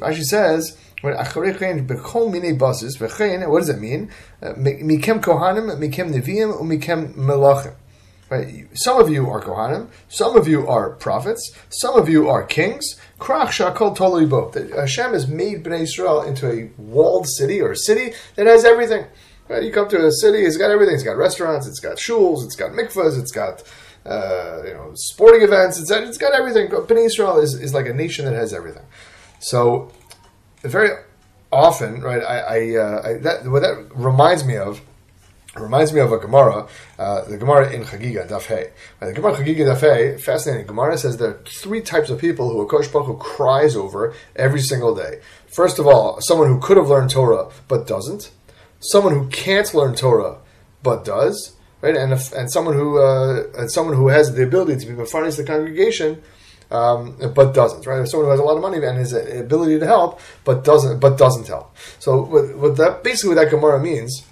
So 0.00 0.06
Rashi 0.06 0.24
says, 0.24 0.76
what 1.02 1.16
does 1.16 1.36
it 3.68 3.80
mean? 3.80 4.10
Uh, 4.42 4.52
mikem 4.54 5.20
kohanim, 5.20 5.78
mikem 5.78 6.12
neviim, 6.12 7.14
melachim. 7.14 7.74
Right? 8.28 8.68
Some 8.74 9.00
of 9.00 9.10
you 9.10 9.28
are 9.28 9.40
kohanim, 9.42 9.88
some 10.08 10.36
of 10.36 10.46
you 10.46 10.68
are 10.68 10.90
prophets, 10.90 11.52
some 11.68 11.98
of 11.98 12.08
you 12.08 12.28
are 12.28 12.44
kings. 12.44 12.94
Krach 13.18 13.48
shakol 13.48 13.96
tolibo. 13.96 14.54
Hashem 14.76 15.12
has 15.14 15.26
made 15.26 15.64
Bnei 15.64 15.80
Israel 15.80 16.22
into 16.22 16.48
a 16.48 16.70
walled 16.80 17.26
city 17.28 17.60
or 17.60 17.72
a 17.72 17.76
city 17.76 18.12
that 18.36 18.46
has 18.46 18.64
everything. 18.64 19.06
Right? 19.48 19.64
You 19.64 19.72
come 19.72 19.88
to 19.88 20.06
a 20.06 20.12
city, 20.12 20.44
it's 20.44 20.56
got 20.56 20.70
everything. 20.70 20.94
It's 20.94 21.02
got 21.02 21.16
restaurants, 21.16 21.66
it's 21.66 21.80
got 21.80 21.96
shuls, 21.96 22.44
it's 22.44 22.54
got 22.54 22.70
mikvahs, 22.70 23.18
it's 23.18 23.32
got 23.32 23.64
uh, 24.06 24.62
you 24.64 24.74
know 24.74 24.92
sporting 24.94 25.42
events. 25.42 25.80
It's, 25.80 25.90
it's 25.90 26.18
got 26.18 26.32
everything. 26.32 26.68
Bnei 26.68 27.06
Israel 27.06 27.40
is, 27.40 27.54
is 27.54 27.74
like 27.74 27.86
a 27.86 27.94
nation 27.94 28.26
that 28.26 28.34
has 28.34 28.54
everything. 28.54 28.84
So 29.40 29.90
very 30.62 30.90
often, 31.50 32.00
right? 32.02 32.22
I, 32.22 32.38
I, 32.38 32.76
uh, 32.76 33.02
I 33.04 33.12
that 33.14 33.46
what 33.46 33.62
that 33.62 33.88
reminds 33.94 34.44
me 34.44 34.56
of 34.56 34.80
reminds 35.56 35.92
me 35.92 36.00
of 36.00 36.12
a 36.12 36.18
Gemara, 36.18 36.68
uh, 36.98 37.24
the 37.24 37.36
Gemara 37.36 37.72
in 37.72 37.82
Chagiga 37.82 38.28
Daf 38.28 38.46
Hey. 38.46 38.70
Uh, 39.00 39.06
the 39.06 39.12
Gemara 39.12 39.34
Chagiga 39.34 39.74
Daf 39.74 39.80
Hey, 39.80 40.16
fascinating. 40.16 40.66
Gemara 40.66 40.96
says 40.96 41.16
there 41.16 41.30
are 41.30 41.42
three 41.44 41.80
types 41.80 42.10
of 42.10 42.20
people 42.20 42.50
who 42.50 42.60
a 42.60 42.66
Akosh 42.66 42.92
Baruch 42.92 43.18
cries 43.18 43.74
over 43.74 44.14
every 44.36 44.60
single 44.60 44.94
day. 44.94 45.20
First 45.48 45.78
of 45.78 45.86
all, 45.86 46.20
someone 46.20 46.48
who 46.48 46.60
could 46.60 46.76
have 46.76 46.88
learned 46.88 47.10
Torah 47.10 47.50
but 47.66 47.86
doesn't. 47.86 48.30
Someone 48.78 49.12
who 49.12 49.28
can't 49.28 49.74
learn 49.74 49.94
Torah 49.96 50.38
but 50.82 51.04
does. 51.04 51.56
Right, 51.82 51.96
and 51.96 52.12
if, 52.12 52.30
and 52.32 52.52
someone 52.52 52.74
who 52.74 52.98
uh, 52.98 53.44
and 53.56 53.72
someone 53.72 53.96
who 53.96 54.08
has 54.08 54.34
the 54.34 54.42
ability 54.42 54.76
to 54.80 54.86
be 54.86 54.92
befriending 54.92 55.34
the 55.34 55.44
congregation 55.44 56.22
um, 56.70 57.16
but 57.34 57.52
doesn't. 57.52 57.86
Right, 57.86 58.06
someone 58.08 58.26
who 58.26 58.30
has 58.30 58.40
a 58.40 58.44
lot 58.44 58.56
of 58.56 58.62
money 58.62 58.84
and 58.84 58.98
his 58.98 59.12
ability 59.12 59.78
to 59.78 59.86
help, 59.86 60.20
but 60.44 60.64
doesn't, 60.64 61.00
but 61.00 61.18
doesn't 61.18 61.46
help. 61.46 61.76
So 61.98 62.22
what, 62.22 62.56
what 62.56 62.76
that 62.76 63.02
basically 63.02 63.34
what 63.34 63.42
that 63.42 63.50
Gemara 63.50 63.80
means. 63.80 64.24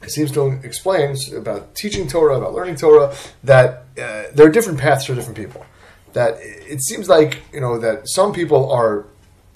It 0.00 0.10
seems 0.10 0.30
to 0.32 0.60
explain 0.62 1.16
about 1.34 1.74
teaching 1.74 2.06
Torah, 2.06 2.38
about 2.38 2.54
learning 2.54 2.76
Torah, 2.76 3.12
that 3.42 3.84
uh, 4.00 4.24
there 4.32 4.46
are 4.46 4.50
different 4.50 4.78
paths 4.78 5.06
for 5.06 5.14
different 5.16 5.36
people. 5.36 5.66
That 6.12 6.38
it 6.40 6.80
seems 6.82 7.08
like 7.08 7.42
you 7.52 7.60
know 7.60 7.78
that 7.78 8.08
some 8.08 8.32
people 8.32 8.70
are 8.70 9.06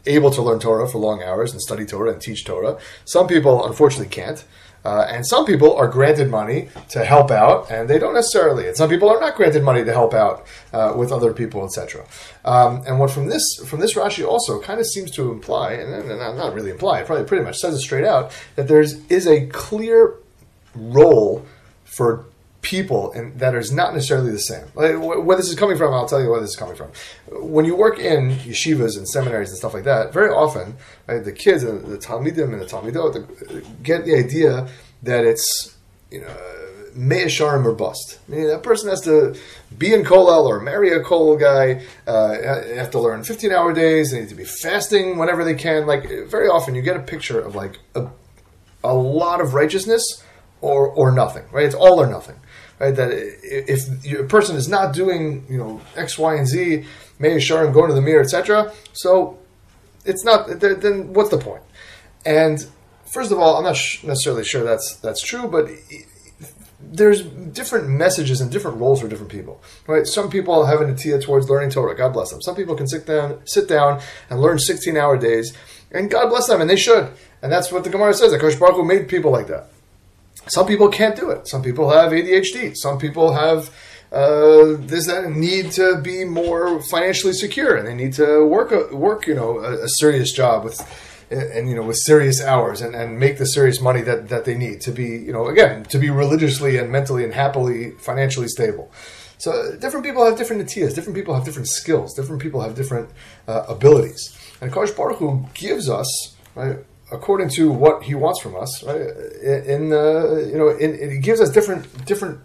able 0.07 0.31
to 0.33 0.43
learn 0.43 0.59
Torah 0.59 0.89
for 0.89 0.99
long 0.99 1.23
hours 1.23 1.53
and 1.53 1.61
study 1.61 1.85
Torah 1.87 2.13
and 2.13 2.21
teach 2.21 2.45
Torah. 2.45 2.79
Some 3.05 3.27
people, 3.29 3.65
unfortunately, 3.65 4.09
can't. 4.09 4.45
Uh, 4.85 5.07
and 5.09 5.27
some 5.27 5.45
people 5.45 5.75
are 5.75 5.87
granted 5.87 6.29
money 6.29 6.69
to 6.89 7.05
help 7.05 7.31
out, 7.31 7.71
and 7.71 7.89
they 7.89 7.99
don't 7.99 8.15
necessarily. 8.15 8.67
And 8.67 8.77
some 8.77 8.89
people 8.89 9.09
are 9.09 9.21
not 9.21 9.37
granted 9.37 9.63
money 9.63 9.85
to 9.85 9.93
help 9.93 10.13
out 10.13 10.47
uh, 10.73 10.95
with 10.97 11.13
other 11.13 11.33
people, 11.33 11.65
etc. 11.65 12.05
Um, 12.45 12.83
and 12.87 12.99
what 12.99 13.11
from 13.11 13.29
this 13.29 13.45
from 13.67 13.81
this 13.81 13.95
Rashi 13.95 14.27
also 14.27 14.61
kind 14.61 14.81
of 14.81 14.87
seems 14.87 15.11
to 15.13 15.31
imply, 15.31 15.73
and, 15.73 15.93
and 15.95 16.19
not 16.37 16.55
really 16.55 16.71
imply, 16.71 17.01
it 17.01 17.07
probably 17.07 17.25
pretty 17.25 17.45
much 17.45 17.59
says 17.59 17.75
it 17.75 17.81
straight 17.81 18.05
out 18.05 18.33
that 18.57 18.69
there's 18.69 19.05
is 19.07 19.27
a 19.27 19.47
clear 19.47 20.17
role 20.75 21.47
for 21.85 22.25
people 22.63 23.13
and 23.13 23.39
that 23.41 23.55
is 23.55 23.73
not 23.73 23.93
necessarily 23.93 24.31
the 24.31 24.39
same. 24.39 24.65
Like, 24.75 24.95
where 24.97 25.37
this 25.37 25.49
is 25.49 25.57
coming 25.57 25.77
from, 25.77 25.93
I'll 25.93 26.09
tell 26.09 26.23
you 26.23 26.31
where 26.31 26.41
this 26.41 26.51
is 26.51 26.57
coming 26.57 26.77
from. 26.77 26.91
When 27.31 27.65
you 27.65 27.77
work 27.77 27.99
in 27.99 28.31
yeshivas 28.31 28.97
and 28.97 29.07
seminaries 29.07 29.51
and 29.51 29.59
stuff 29.59 29.75
like 29.75 29.85
that, 29.85 30.13
very 30.13 30.31
often 30.31 30.77
right, 31.07 31.23
the 31.23 31.33
kids, 31.33 31.65
the, 31.65 31.73
the 31.73 31.99
talmidim 31.99 32.53
and 32.53 32.63
the 32.63 32.67
talmidot, 32.67 33.83
get 33.83 34.05
the 34.05 34.15
idea 34.15 34.69
that 35.03 35.25
it's 35.25 35.77
you 36.11 36.21
know 36.21 36.35
me'esharim 36.95 37.65
or 37.65 37.73
bust. 37.73 38.21
Meaning 38.29 38.47
that 38.49 38.63
person 38.63 38.89
has 38.89 39.01
to 39.03 39.35
be 39.77 39.93
in 39.93 40.05
kollel 40.05 40.47
or 40.47 40.61
marry 40.61 40.93
a 40.93 41.01
kollel 41.01 41.39
guy. 41.39 41.85
Uh, 42.07 42.35
have 42.77 42.91
to 42.93 43.01
learn 43.01 43.25
fifteen 43.25 43.51
hour 43.51 43.73
days. 43.73 44.13
They 44.13 44.21
need 44.21 44.29
to 44.29 44.35
be 44.35 44.45
fasting 44.45 45.19
whenever 45.19 45.45
they 45.45 45.55
can. 45.55 45.87
Like 45.87 46.05
very 46.29 46.49
often, 46.49 46.75
you 46.75 46.83
get 46.83 46.97
a 46.97 47.01
picture 47.01 47.41
of 47.41 47.57
like 47.57 47.81
a, 47.97 48.07
a 48.85 48.95
lot 48.95 49.41
of 49.41 49.55
righteousness 49.55 50.23
or 50.61 50.89
or 50.89 51.11
nothing. 51.11 51.45
Right? 51.51 51.65
It's 51.65 51.75
all 51.75 52.01
or 52.01 52.07
nothing 52.07 52.37
right? 52.83 52.97
That 52.97 53.11
if 53.13 53.81
a 54.21 54.25
person 54.25 54.57
is 54.57 54.69
not 54.69 54.93
doing, 54.93 55.47
you 55.49 55.57
know, 55.57 55.81
X, 55.95 56.19
Y, 56.19 56.35
and 56.35 56.47
Z, 56.47 56.85
may 57.21 57.35
and 57.35 57.75
going 57.75 57.89
to 57.89 57.95
the 57.95 58.03
mirror, 58.03 58.23
etc. 58.23 58.73
So 58.93 59.39
it's 60.05 60.25
not. 60.25 60.49
Then 60.61 61.13
what's 61.13 61.31
the 61.31 61.39
point? 61.39 61.63
And 62.27 62.67
first 63.13 63.31
of 63.31 63.39
all, 63.39 63.57
I'm 63.57 63.63
not 63.63 63.79
necessarily 64.03 64.45
sure 64.45 64.65
that's 64.65 64.97
that's 64.97 65.23
true, 65.23 65.47
but 65.47 65.71
there's 66.81 67.23
different 67.23 67.89
messages 67.89 68.41
and 68.41 68.51
different 68.51 68.79
roles 68.79 69.01
for 69.01 69.07
different 69.07 69.31
people, 69.31 69.63
right? 69.87 70.05
Some 70.05 70.29
people 70.29 70.67
have 70.67 70.81
an 70.81 70.93
atia 70.93 71.23
towards 71.23 71.49
learning 71.49 71.71
Torah. 71.71 71.97
God 71.97 72.13
bless 72.13 72.31
them. 72.31 72.43
Some 72.43 72.57
people 72.57 72.75
can 72.75 72.89
sit 72.89 73.07
down, 73.07 73.41
sit 73.47 73.69
down 73.69 74.01
and 74.29 74.41
learn 74.41 74.59
16 74.59 74.97
hour 74.97 75.17
days, 75.17 75.57
and 75.93 76.11
God 76.11 76.31
bless 76.31 76.49
them, 76.49 76.61
and 76.61 76.69
they 76.69 76.77
should. 76.77 77.13
And 77.41 77.53
that's 77.53 77.71
what 77.71 77.85
the 77.85 77.91
Gemara 77.91 78.15
says. 78.15 78.33
That 78.33 78.41
Kosh 78.41 78.57
Baruch 78.57 78.75
Hu 78.75 78.85
made 78.85 79.09
people 79.09 79.31
like 79.31 79.47
that. 79.47 79.71
Some 80.47 80.67
people 80.67 80.89
can't 80.89 81.17
do 81.17 81.31
it. 81.31 81.49
Some 81.49 81.63
people 81.63 81.91
have 81.91 82.13
ADHD. 82.13 82.77
Some 82.77 82.99
people 82.99 83.33
have 83.33 83.71
uh, 84.13 84.77
this 84.79 85.09
need 85.31 85.71
to 85.73 85.99
be 86.03 86.25
more 86.25 86.83
financially 86.83 87.33
secure, 87.33 87.77
and 87.77 87.87
they 87.87 87.95
need 87.95 88.13
to 88.15 88.45
work 88.45 88.71
a, 88.71 88.95
work 88.95 89.27
you 89.27 89.35
know 89.35 89.59
a, 89.61 89.85
a, 89.85 89.89
serious 89.89 90.33
job 90.33 90.65
with 90.65 90.79
and 91.31 91.67
you 91.67 91.75
know 91.75 91.83
with 91.83 91.97
serious 91.97 92.43
hours 92.43 92.83
and, 92.83 92.95
and 92.95 93.19
make 93.19 93.39
the 93.39 93.47
serious 93.47 93.81
money 93.81 94.03
that, 94.03 94.29
that 94.29 94.45
they 94.45 94.55
need 94.55 94.83
to 94.83 94.93
be 94.93 95.07
you 95.07 95.33
know 95.33 95.47
again 95.47 95.85
to 95.85 95.99
be 95.99 96.11
religiously 96.11 96.77
and 96.77 96.93
mentally 96.93 97.25
and 97.25 97.33
happily 97.33 97.93
financially 97.93 98.49
stable. 98.49 98.93
So 99.39 99.77
different 99.77 100.05
people 100.05 100.25
have 100.27 100.37
different 100.37 100.61
natias, 100.61 100.93
different 100.93 101.17
people 101.17 101.35
have 101.35 101.45
different 101.45 101.69
skills, 101.69 102.13
different 102.13 102.43
people 102.43 102.61
have 102.61 102.75
different 102.75 103.09
uh, 103.49 103.65
abilities, 103.67 104.37
and 104.61 104.71
Kosh 104.71 104.91
Baruch 104.91 105.21
Hu 105.21 105.47
gives 105.55 105.89
us 105.89 106.37
right 106.55 106.77
according 107.13 107.51
to 107.51 107.71
what 107.71 108.05
He 108.05 108.15
wants 108.15 108.41
from 108.41 108.57
us. 108.57 108.83
Right? 108.83 109.01
In, 109.67 109.93
uh, 109.93 110.37
you 110.51 110.59
know, 110.59 110.69
in, 110.71 111.21
gives 111.21 111.41
us 111.41 111.51
different 111.51 112.05
different 112.05 112.41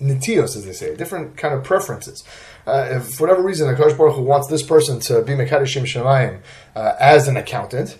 nitios, 0.00 0.56
as 0.56 0.64
they 0.64 0.72
say, 0.72 0.96
different 0.96 1.36
kind 1.36 1.54
of 1.54 1.64
preferences. 1.64 2.24
Uh, 2.66 2.88
if 2.92 3.14
for 3.14 3.26
whatever 3.26 3.42
reason, 3.42 3.74
Akash 3.74 3.96
Baruch 3.96 4.16
Hu 4.16 4.22
wants 4.22 4.48
this 4.48 4.62
person 4.62 5.00
to 5.00 5.22
be 5.22 5.32
Mekadeshim 5.32 5.82
Shemayim 5.82 6.40
uh, 6.76 6.94
as 7.00 7.28
an 7.28 7.36
accountant, 7.36 7.98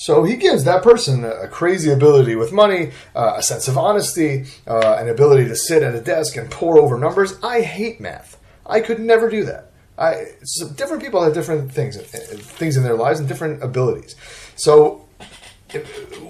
so 0.00 0.24
he 0.24 0.36
gives 0.36 0.64
that 0.64 0.82
person 0.82 1.26
a 1.26 1.46
crazy 1.46 1.90
ability 1.90 2.34
with 2.34 2.52
money, 2.52 2.92
uh, 3.14 3.34
a 3.36 3.42
sense 3.42 3.68
of 3.68 3.76
honesty, 3.76 4.46
uh, 4.66 4.96
an 4.98 5.10
ability 5.10 5.46
to 5.48 5.54
sit 5.54 5.82
at 5.82 5.94
a 5.94 6.00
desk 6.00 6.38
and 6.38 6.50
pour 6.50 6.78
over 6.78 6.96
numbers. 6.96 7.34
I 7.42 7.60
hate 7.60 8.00
math. 8.00 8.40
I 8.64 8.80
could 8.80 8.98
never 8.98 9.28
do 9.28 9.44
that. 9.44 9.72
I, 9.98 10.28
so 10.42 10.70
different 10.70 11.02
people 11.02 11.22
have 11.22 11.34
different 11.34 11.70
things, 11.70 11.98
uh, 11.98 12.02
things 12.02 12.78
in 12.78 12.82
their 12.82 12.94
lives 12.94 13.20
and 13.20 13.28
different 13.28 13.62
abilities. 13.62 14.16
So 14.56 15.06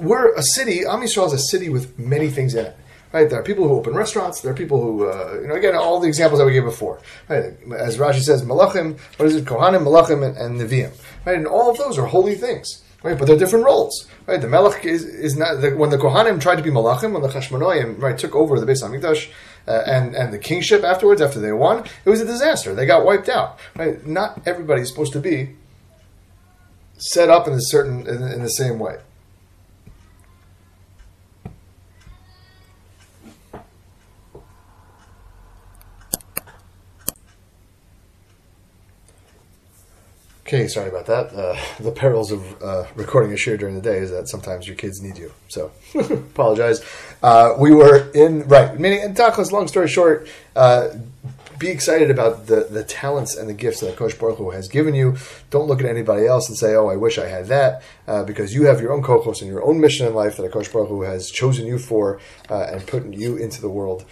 we're 0.00 0.34
a 0.34 0.42
city. 0.42 0.84
Am 0.86 1.02
is 1.02 1.16
a 1.16 1.38
city 1.38 1.68
with 1.68 1.98
many 1.98 2.30
things 2.30 2.54
in 2.54 2.66
it. 2.66 2.76
Right, 3.12 3.28
there 3.28 3.40
are 3.40 3.42
people 3.42 3.66
who 3.66 3.74
open 3.74 3.94
restaurants. 3.94 4.40
There 4.40 4.52
are 4.52 4.56
people 4.56 4.80
who, 4.80 5.08
uh, 5.08 5.40
you 5.42 5.48
know, 5.48 5.54
again, 5.54 5.74
all 5.74 5.98
the 5.98 6.06
examples 6.06 6.38
that 6.38 6.46
we 6.46 6.52
gave 6.52 6.62
before. 6.62 7.00
Right, 7.28 7.54
as 7.76 7.98
Rashi 7.98 8.20
says, 8.20 8.44
Malachim, 8.44 9.00
what 9.16 9.26
is 9.26 9.34
it? 9.34 9.44
Kohanim, 9.46 9.82
Malachim, 9.82 10.24
and, 10.24 10.36
and 10.36 10.60
Nevi'im. 10.60 10.92
Right, 11.26 11.36
and 11.36 11.46
all 11.46 11.68
of 11.68 11.76
those 11.76 11.98
are 11.98 12.06
holy 12.06 12.36
things. 12.36 12.82
Right, 13.02 13.18
but 13.18 13.26
they're 13.26 13.38
different 13.38 13.64
roles. 13.64 14.06
Right, 14.26 14.40
the 14.40 14.46
Melech 14.46 14.84
is, 14.84 15.04
is 15.04 15.34
not 15.34 15.60
the, 15.62 15.70
when 15.70 15.88
the 15.90 15.96
Kohanim 15.96 16.40
tried 16.40 16.56
to 16.56 16.62
be 16.62 16.70
Malachim, 16.70 17.12
when 17.12 17.22
the 17.22 17.28
Chashmonoim 17.28 18.00
right 18.00 18.16
took 18.16 18.36
over 18.36 18.60
the 18.60 18.66
Beis 18.66 18.82
Hamikdash 18.82 19.30
uh, 19.66 19.82
and 19.86 20.14
and 20.14 20.32
the 20.32 20.38
kingship 20.38 20.84
afterwards, 20.84 21.22
after 21.22 21.40
they 21.40 21.52
won, 21.52 21.86
it 22.04 22.10
was 22.10 22.20
a 22.20 22.26
disaster. 22.26 22.74
They 22.74 22.84
got 22.84 23.06
wiped 23.06 23.30
out. 23.30 23.58
Right, 23.74 24.06
not 24.06 24.42
everybody 24.46 24.82
is 24.82 24.88
supposed 24.88 25.14
to 25.14 25.20
be 25.20 25.56
set 26.98 27.30
up 27.30 27.48
in 27.48 27.54
a 27.54 27.60
certain 27.60 28.06
in, 28.06 28.22
in 28.22 28.42
the 28.42 28.50
same 28.50 28.78
way. 28.78 28.98
Sorry 40.68 40.88
about 40.88 41.06
that. 41.06 41.32
Uh, 41.34 41.56
the 41.80 41.92
perils 41.92 42.32
of 42.32 42.62
uh, 42.62 42.86
recording 42.94 43.32
a 43.32 43.36
share 43.36 43.56
during 43.56 43.74
the 43.74 43.80
day 43.80 43.98
is 43.98 44.10
that 44.10 44.28
sometimes 44.28 44.66
your 44.66 44.76
kids 44.76 45.00
need 45.00 45.18
you. 45.18 45.32
So, 45.48 45.72
apologize. 45.94 46.84
Uh, 47.22 47.54
we 47.58 47.72
were 47.72 48.10
in 48.12 48.46
right. 48.48 48.78
Meaning, 48.78 49.02
and 49.02 49.16
tachlis. 49.16 49.52
Long 49.52 49.68
story 49.68 49.88
short, 49.88 50.28
uh, 50.56 50.90
be 51.58 51.68
excited 51.68 52.10
about 52.10 52.46
the, 52.46 52.66
the 52.70 52.82
talents 52.82 53.36
and 53.36 53.48
the 53.48 53.54
gifts 53.54 53.80
that 53.80 53.96
Kosh 53.96 54.14
Baruch 54.14 54.54
has 54.54 54.68
given 54.68 54.94
you. 54.94 55.16
Don't 55.50 55.66
look 55.66 55.80
at 55.80 55.86
anybody 55.86 56.26
else 56.26 56.48
and 56.48 56.56
say, 56.56 56.74
"Oh, 56.74 56.88
I 56.88 56.96
wish 56.96 57.18
I 57.18 57.26
had 57.26 57.46
that," 57.46 57.82
uh, 58.06 58.24
because 58.24 58.54
you 58.54 58.64
have 58.64 58.80
your 58.80 58.92
own 58.92 59.02
kochos 59.02 59.42
and 59.42 59.50
your 59.50 59.62
own 59.62 59.80
mission 59.80 60.06
in 60.06 60.14
life 60.14 60.36
that 60.36 60.50
Kosh 60.52 60.68
Baruch 60.68 61.06
has 61.06 61.30
chosen 61.30 61.66
you 61.66 61.78
for 61.78 62.20
uh, 62.48 62.66
and 62.70 62.86
put 62.86 63.04
you 63.12 63.36
into 63.36 63.60
the 63.60 63.68
world 63.68 64.04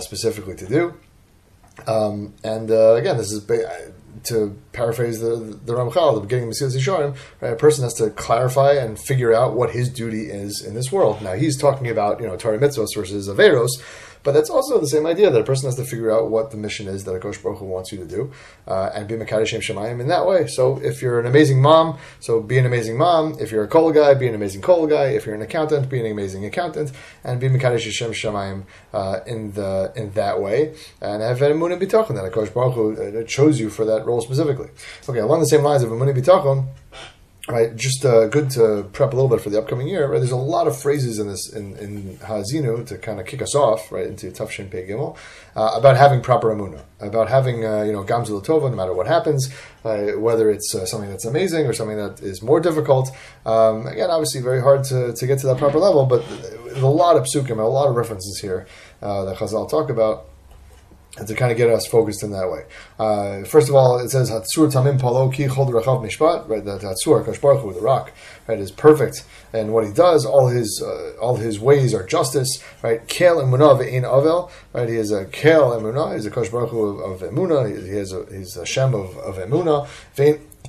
specifically 0.00 0.56
to 0.56 0.66
do. 0.66 0.94
Um, 1.86 2.34
and 2.42 2.70
uh, 2.70 2.94
again, 2.94 3.16
this 3.16 3.30
is 3.30 3.44
to 4.24 4.56
paraphrase 4.72 5.20
the 5.20 5.58
the 5.64 5.74
Ramchal, 5.74 6.14
the 6.14 6.20
beginning 6.20 6.48
of 6.48 6.54
Mesilas 6.54 6.76
Yesharim, 6.76 7.16
right, 7.40 7.52
a 7.52 7.56
person 7.56 7.84
has 7.84 7.94
to 7.94 8.10
clarify 8.10 8.72
and 8.72 8.98
figure 8.98 9.32
out 9.32 9.54
what 9.54 9.70
his 9.70 9.88
duty 9.88 10.26
is 10.26 10.64
in 10.64 10.74
this 10.74 10.90
world. 10.90 11.22
Now 11.22 11.34
he's 11.34 11.56
talking 11.56 11.88
about 11.88 12.20
you 12.20 12.26
know 12.26 12.36
Torah 12.36 12.58
mitzvos 12.58 12.94
versus 12.94 13.28
averos, 13.28 13.70
but 14.26 14.32
that's 14.32 14.50
also 14.50 14.80
the 14.80 14.88
same 14.88 15.06
idea 15.06 15.30
that 15.30 15.40
a 15.40 15.44
person 15.44 15.68
has 15.68 15.76
to 15.76 15.84
figure 15.84 16.10
out 16.10 16.32
what 16.32 16.50
the 16.50 16.56
mission 16.56 16.88
is 16.88 17.04
that 17.04 17.12
Akash 17.12 17.40
Baruch 17.40 17.60
Hu 17.60 17.64
wants 17.64 17.92
you 17.92 17.98
to 17.98 18.04
do, 18.04 18.32
uh, 18.66 18.90
and 18.92 19.06
be 19.06 19.14
Mekadeshim 19.14 19.60
Shemayim 19.60 20.00
in 20.00 20.08
that 20.08 20.26
way. 20.26 20.48
So 20.48 20.78
if 20.82 21.00
you're 21.00 21.20
an 21.20 21.26
amazing 21.26 21.62
mom, 21.62 21.96
so 22.18 22.42
be 22.42 22.58
an 22.58 22.66
amazing 22.66 22.98
mom. 22.98 23.36
If 23.38 23.52
you're 23.52 23.62
a 23.62 23.68
kollel 23.68 23.94
guy, 23.94 24.14
be 24.14 24.26
an 24.26 24.34
amazing 24.34 24.62
kollel 24.62 24.90
guy. 24.90 25.10
If 25.10 25.26
you're 25.26 25.36
an 25.36 25.42
accountant, 25.42 25.88
be 25.88 26.00
an 26.00 26.06
amazing 26.06 26.44
accountant, 26.44 26.90
and 27.22 27.38
be 27.38 27.48
Mekadeshim 27.48 28.10
Shemayim 28.10 28.64
uh, 28.92 29.20
in 29.28 29.52
the 29.52 29.92
in 29.94 30.10
that 30.14 30.42
way, 30.42 30.74
and 31.00 31.22
have 31.22 31.38
emunah 31.38 31.80
bitachon 31.80 32.16
that 32.16 32.32
Akash 32.32 32.52
Baruch 32.52 32.74
Hu 32.74 33.20
uh, 33.20 33.22
chose 33.22 33.60
you 33.60 33.70
for 33.70 33.84
that 33.84 34.04
role 34.06 34.20
specifically. 34.20 34.70
Okay, 35.08 35.20
along 35.20 35.38
the 35.38 35.46
same 35.46 35.62
lines 35.62 35.84
of 35.84 35.90
emunah 35.90 36.18
bitachon 36.18 36.66
right? 37.48 37.74
Just 37.76 38.04
uh, 38.04 38.26
good 38.26 38.50
to 38.50 38.88
prep 38.92 39.12
a 39.12 39.16
little 39.16 39.28
bit 39.28 39.40
for 39.40 39.50
the 39.50 39.58
upcoming 39.58 39.88
year. 39.88 40.06
Right? 40.08 40.18
There's 40.18 40.30
a 40.30 40.36
lot 40.36 40.66
of 40.66 40.80
phrases 40.80 41.18
in 41.18 41.28
this 41.28 41.52
in, 41.52 41.76
in 41.76 42.16
Haazinu 42.18 42.86
to 42.86 42.98
kind 42.98 43.20
of 43.20 43.26
kick 43.26 43.42
us 43.42 43.54
off 43.54 43.92
right 43.92 44.06
into 44.06 44.30
Tafshin 44.30 44.70
Pei 44.70 44.86
Gimel 44.86 45.16
uh, 45.54 45.72
about 45.74 45.96
having 45.96 46.20
proper 46.20 46.48
amuna, 46.54 46.82
about 47.00 47.28
having 47.28 47.64
uh, 47.64 47.82
you 47.82 47.92
know 47.92 48.04
gamzul 48.04 48.44
tova, 48.44 48.70
no 48.70 48.76
matter 48.76 48.92
what 48.92 49.06
happens, 49.06 49.52
whether 49.82 50.50
it's 50.50 50.74
uh, 50.74 50.84
something 50.86 51.10
that's 51.10 51.24
amazing 51.24 51.66
or 51.66 51.72
something 51.72 51.96
that 51.96 52.20
is 52.20 52.42
more 52.42 52.60
difficult. 52.60 53.10
Um, 53.44 53.86
again, 53.86 54.10
obviously, 54.10 54.40
very 54.40 54.60
hard 54.60 54.84
to, 54.84 55.12
to 55.12 55.26
get 55.26 55.38
to 55.40 55.46
that 55.46 55.58
proper 55.58 55.78
level, 55.78 56.06
but 56.06 56.24
a 56.76 56.86
lot 56.86 57.16
of 57.16 57.24
psukim, 57.24 57.58
a 57.58 57.62
lot 57.62 57.88
of 57.88 57.96
references 57.96 58.38
here 58.40 58.66
uh, 59.02 59.24
that 59.24 59.36
Chazal 59.36 59.70
talk 59.70 59.88
about 59.88 60.28
and 61.16 61.26
to 61.28 61.34
kind 61.34 61.50
of 61.50 61.58
get 61.58 61.70
us 61.70 61.86
focused 61.86 62.22
in 62.22 62.30
that 62.30 62.50
way. 62.50 62.64
Uh, 62.98 63.44
first 63.44 63.68
of 63.68 63.74
all, 63.74 63.98
it 63.98 64.10
says 64.10 64.30
Hatsur 64.30 64.72
Tamim 64.72 65.00
Palo 65.00 65.30
Ki 65.30 65.44
Chol 65.44 65.68
Rachav 65.70 66.04
Mishpat, 66.04 66.48
right? 66.48 66.64
That 66.64 66.80
Hatsur 66.82 67.40
Baruch 67.40 67.74
the 67.74 67.80
rock, 67.80 68.12
right, 68.46 68.58
is 68.58 68.70
perfect, 68.70 69.24
and 69.52 69.72
what 69.72 69.86
he 69.86 69.92
does, 69.92 70.24
all 70.24 70.48
his 70.48 70.82
uh, 70.84 71.18
all 71.20 71.36
his 71.36 71.58
ways 71.58 71.94
are 71.94 72.06
justice, 72.06 72.62
right? 72.82 73.06
Kel 73.08 73.36
Emunah 73.36 73.80
Ve'in 73.80 74.02
Avel, 74.02 74.50
right? 74.72 74.88
He 74.88 74.96
is 74.96 75.10
a 75.10 75.24
Kel 75.26 75.70
Emunah, 75.70 76.14
he's 76.14 76.26
a 76.26 76.30
Kash 76.30 76.48
Baruch 76.48 76.72
of, 76.72 77.22
of 77.22 77.30
Emunah, 77.30 77.68
he, 77.68 77.88
he 77.88 77.96
has 77.96 78.12
a 78.12 78.26
he's 78.30 78.56
a 78.56 78.66
Shem 78.66 78.94
of, 78.94 79.16
of 79.18 79.36
Emunah, 79.36 79.88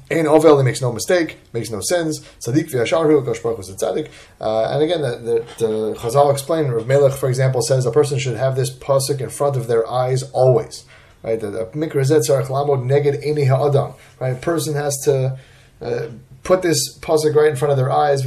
Ein 0.09 0.27
Ovel, 0.27 0.57
he 0.57 0.63
makes 0.63 0.81
no 0.81 0.91
mistake, 0.91 1.37
makes 1.53 1.69
no 1.69 1.81
sins. 1.81 2.21
Tzaddik 2.39 2.71
v'yasharhu, 2.71 3.25
Kosh 3.25 3.39
Baruch 3.39 3.59
is 3.59 3.69
a. 3.69 4.09
Uh, 4.39 4.69
and 4.71 4.83
again, 4.83 5.01
the, 5.01 5.17
the, 5.17 5.65
the 5.65 5.93
Chazal 5.95 6.31
explain, 6.31 6.67
Rav 6.67 6.87
Melech, 6.87 7.13
for 7.13 7.29
example, 7.29 7.61
says 7.61 7.85
a 7.85 7.91
person 7.91 8.19
should 8.19 8.37
have 8.37 8.55
this 8.55 8.73
pasuk 8.75 9.21
in 9.21 9.29
front 9.29 9.55
of 9.55 9.67
their 9.67 9.89
eyes 9.89 10.23
always. 10.31 10.85
Right? 11.23 11.39
Mikra 11.39 12.05
zet 12.05 12.25
lamod 12.47 12.85
neged 12.85 13.25
eni 13.25 13.47
ha'adam. 13.47 13.93
Right? 14.19 14.33
A 14.33 14.39
person 14.39 14.75
has 14.75 14.97
to 15.05 15.37
uh, 15.81 16.07
put 16.47 16.61
this 16.61 16.97
pasuk 16.99 17.35
right 17.35 17.49
in 17.49 17.57
front 17.57 17.73
of 17.73 17.77
their 17.77 17.91
eyes? 17.91 18.23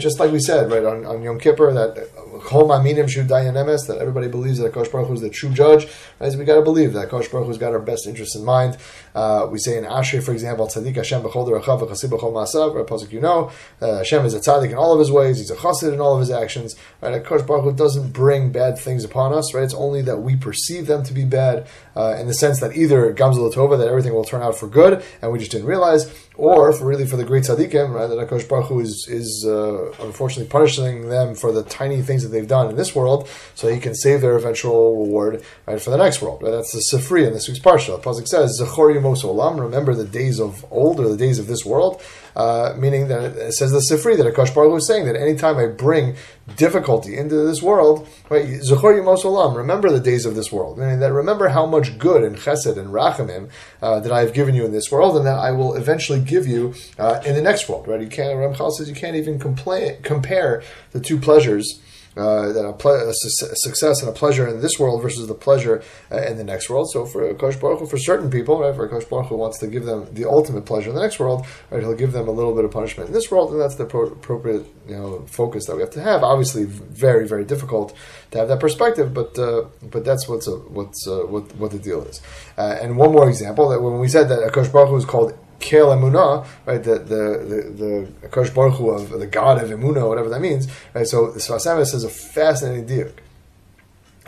Just 0.00 0.18
like 0.18 0.32
we 0.32 0.40
said, 0.40 0.70
right 0.72 0.84
on, 0.84 1.04
on 1.04 1.22
Yom 1.22 1.38
Kippur, 1.38 1.72
that 1.74 2.08
that 2.40 3.98
everybody 4.00 4.28
believes 4.28 4.58
that 4.58 4.72
Kosh 4.72 4.88
Baruch 4.88 5.08
Hu 5.08 5.14
is 5.14 5.20
the 5.20 5.28
true 5.28 5.50
judge. 5.50 5.86
Right? 6.18 6.34
We 6.34 6.44
got 6.46 6.54
to 6.56 6.62
believe 6.62 6.94
that 6.94 7.10
Kosh 7.10 7.28
Baruch 7.28 7.46
Hu's 7.46 7.58
got 7.58 7.72
our 7.72 7.78
best 7.78 8.06
interests 8.06 8.34
in 8.34 8.44
mind. 8.44 8.78
Uh, 9.14 9.46
we 9.50 9.58
say 9.58 9.76
in 9.76 9.84
Ashrei, 9.84 10.22
for 10.22 10.32
example, 10.32 10.66
Tzaddik 10.66 10.96
Hashem 10.96 11.22
b'chol 11.22 11.46
derachav 11.46 11.80
v'chasid 11.82 12.08
b'chol 12.08 12.32
maasav. 12.32 12.74
Right, 12.74 12.86
pasuk 12.86 13.12
you 13.12 13.20
know, 13.20 13.50
uh, 13.82 13.98
Hashem 13.98 14.24
is 14.24 14.32
a 14.32 14.40
tzaddik 14.40 14.70
in 14.70 14.76
all 14.76 14.94
of 14.94 14.98
his 14.98 15.12
ways. 15.12 15.38
He's 15.38 15.50
a 15.50 15.56
chassid 15.56 15.92
in 15.92 16.00
all 16.00 16.14
of 16.14 16.20
his 16.20 16.30
actions. 16.30 16.76
Right, 17.02 17.22
Kosh 17.22 17.42
Baruch 17.42 17.64
Hu 17.64 17.72
doesn't 17.72 18.12
bring 18.12 18.50
bad 18.50 18.78
things 18.78 19.04
upon 19.04 19.34
us. 19.34 19.52
Right, 19.52 19.64
it's 19.64 19.74
only 19.74 20.00
that 20.02 20.18
we 20.18 20.36
perceive 20.36 20.86
them 20.86 21.02
to 21.04 21.12
be 21.12 21.24
bad, 21.26 21.66
uh, 21.94 22.16
in 22.18 22.26
the 22.26 22.34
sense 22.34 22.60
that 22.60 22.74
either 22.74 23.12
gamzel 23.12 23.52
tova 23.52 23.76
that 23.76 23.88
everything 23.88 24.14
will 24.14 24.24
turn 24.24 24.42
out 24.42 24.56
for 24.56 24.68
good, 24.68 25.04
and 25.20 25.30
we 25.32 25.38
just 25.38 25.50
didn't 25.50 25.66
realize, 25.66 26.10
or 26.40 26.72
for 26.72 26.86
really 26.86 27.06
for 27.06 27.16
the 27.16 27.24
great 27.24 27.44
tzaddikim, 27.44 27.92
right, 27.92 28.06
that 28.06 28.28
Kosh 28.28 28.44
Baruch 28.44 28.68
Hu 28.68 28.80
is 28.80 29.06
is 29.08 29.44
uh, 29.46 29.92
unfortunately 30.00 30.50
punishing 30.50 31.10
them 31.10 31.34
for 31.34 31.52
the 31.52 31.62
tiny 31.64 32.00
things 32.00 32.22
that 32.22 32.30
they've 32.30 32.48
done 32.48 32.70
in 32.70 32.76
this 32.76 32.94
world, 32.94 33.28
so 33.54 33.68
he 33.68 33.78
can 33.78 33.94
save 33.94 34.22
their 34.22 34.36
eventual 34.36 34.96
reward 35.04 35.42
right 35.66 35.80
for 35.80 35.90
the 35.90 35.98
next 35.98 36.22
world. 36.22 36.42
Right, 36.42 36.52
that's 36.52 36.72
the 36.72 36.82
Sifri 36.90 37.26
in 37.26 37.34
this 37.34 37.46
week's 37.46 37.60
parsha. 37.60 37.94
The 37.96 38.02
pasuk 38.08 38.26
says, 38.26 38.58
"Zechor 38.58 38.94
Yemos 38.94 39.22
Olam." 39.22 39.60
Remember 39.60 39.94
the 39.94 40.06
days 40.06 40.40
of 40.40 40.64
old 40.70 40.98
or 40.98 41.08
the 41.08 41.16
days 41.16 41.38
of 41.38 41.46
this 41.46 41.64
world. 41.66 42.00
Uh, 42.36 42.74
meaning 42.76 43.08
that 43.08 43.36
it 43.36 43.52
says 43.52 43.72
the 43.72 43.78
Sifri 43.78 44.16
that 44.16 44.26
Akash 44.26 44.54
Baruch 44.54 44.78
is 44.78 44.86
saying 44.86 45.06
that 45.06 45.16
anytime 45.16 45.56
I 45.58 45.66
bring 45.66 46.16
difficulty 46.56 47.16
into 47.16 47.36
this 47.46 47.62
world, 47.62 48.08
right, 48.28 48.46
remember 48.46 49.90
the 49.90 50.00
days 50.02 50.26
of 50.26 50.34
this 50.34 50.52
world. 50.52 50.78
Meaning 50.78 51.00
that 51.00 51.12
remember 51.12 51.48
how 51.48 51.66
much 51.66 51.98
good 51.98 52.22
and 52.22 52.36
Chesed 52.36 52.76
and 52.76 52.88
Rachamim 52.90 53.50
uh, 53.82 54.00
that 54.00 54.12
I 54.12 54.20
have 54.20 54.32
given 54.32 54.54
you 54.54 54.64
in 54.64 54.72
this 54.72 54.90
world, 54.90 55.16
and 55.16 55.26
that 55.26 55.38
I 55.38 55.50
will 55.50 55.74
eventually 55.74 56.20
give 56.20 56.46
you 56.46 56.74
uh, 56.98 57.20
in 57.24 57.34
the 57.34 57.42
next 57.42 57.68
world. 57.68 57.88
Right? 57.88 58.00
You 58.00 58.08
can't. 58.08 58.30
Ramchal 58.30 58.72
says 58.72 58.88
you 58.88 58.94
can't 58.94 59.16
even 59.16 59.38
complain, 59.38 60.02
compare 60.02 60.62
the 60.92 61.00
two 61.00 61.18
pleasures 61.18 61.80
uh, 62.16 62.52
that 62.52 62.64
a, 62.64 62.72
ple- 62.72 63.08
a, 63.08 63.12
su- 63.12 63.46
a, 63.46 63.56
success 63.56 64.00
and 64.00 64.08
a 64.08 64.12
pleasure 64.12 64.48
in 64.48 64.60
this 64.60 64.78
world 64.78 65.00
versus 65.02 65.28
the 65.28 65.34
pleasure 65.34 65.82
uh, 66.10 66.22
in 66.22 66.36
the 66.36 66.44
next 66.44 66.68
world. 66.68 66.90
So 66.90 67.06
for 67.06 67.32
Kosh 67.34 67.56
Baruch 67.56 67.80
Hu, 67.80 67.86
for 67.86 67.98
certain 67.98 68.30
people, 68.30 68.60
right, 68.60 68.74
for 68.74 68.88
Kosh 68.88 69.04
Baruch 69.04 69.26
Hu 69.26 69.36
wants 69.36 69.58
to 69.60 69.66
give 69.66 69.84
them 69.84 70.12
the 70.12 70.24
ultimate 70.24 70.66
pleasure 70.66 70.90
in 70.90 70.96
the 70.96 71.02
next 71.02 71.20
world, 71.20 71.46
right, 71.70 71.80
he'll 71.80 71.94
give 71.94 72.12
them 72.12 72.26
a 72.26 72.32
little 72.32 72.54
bit 72.54 72.64
of 72.64 72.70
punishment 72.70 73.08
in 73.08 73.14
this 73.14 73.30
world, 73.30 73.52
and 73.52 73.60
that's 73.60 73.76
the 73.76 73.84
pro- 73.84 74.08
appropriate 74.08 74.66
you 74.88 74.96
know 74.96 75.24
focus 75.26 75.66
that 75.66 75.76
we 75.76 75.82
have 75.82 75.90
to 75.90 76.02
have. 76.02 76.22
Obviously, 76.22 76.64
very 76.64 77.26
very 77.26 77.44
difficult 77.44 77.94
to 78.32 78.38
have 78.38 78.48
that 78.48 78.60
perspective, 78.60 79.14
but 79.14 79.38
uh, 79.38 79.66
but 79.82 80.04
that's 80.04 80.28
what's 80.28 80.48
a, 80.48 80.56
what's 80.56 81.06
uh, 81.06 81.20
what 81.20 81.54
what 81.56 81.70
the 81.70 81.78
deal 81.78 82.02
is. 82.02 82.20
Uh, 82.58 82.76
and 82.80 82.96
one 82.96 83.12
more 83.12 83.28
example 83.28 83.68
that 83.68 83.80
when 83.80 83.98
we 83.98 84.08
said 84.08 84.28
that 84.28 84.52
Kosh 84.52 84.68
Baruch 84.68 84.88
Hu 84.88 84.96
is 84.96 85.04
called 85.04 85.32
Kel 85.60 85.88
Emunah, 85.88 86.46
right? 86.66 86.82
The 86.82 86.98
the 86.98 87.04
the, 87.48 88.08
the 88.20 88.28
Akash 88.28 88.54
Baruch 88.54 88.74
Hu 88.74 88.90
of 88.90 89.10
the 89.10 89.26
God 89.26 89.62
of 89.62 89.70
Emunah, 89.70 90.08
whatever 90.08 90.28
that 90.28 90.40
means, 90.40 90.68
right? 90.94 91.06
So 91.06 91.30
the 91.30 91.40
Sfas 91.40 91.66
Emes 91.66 91.86
says 91.86 92.04
a 92.04 92.10
fascinating 92.10 92.86
diuk 92.86 93.12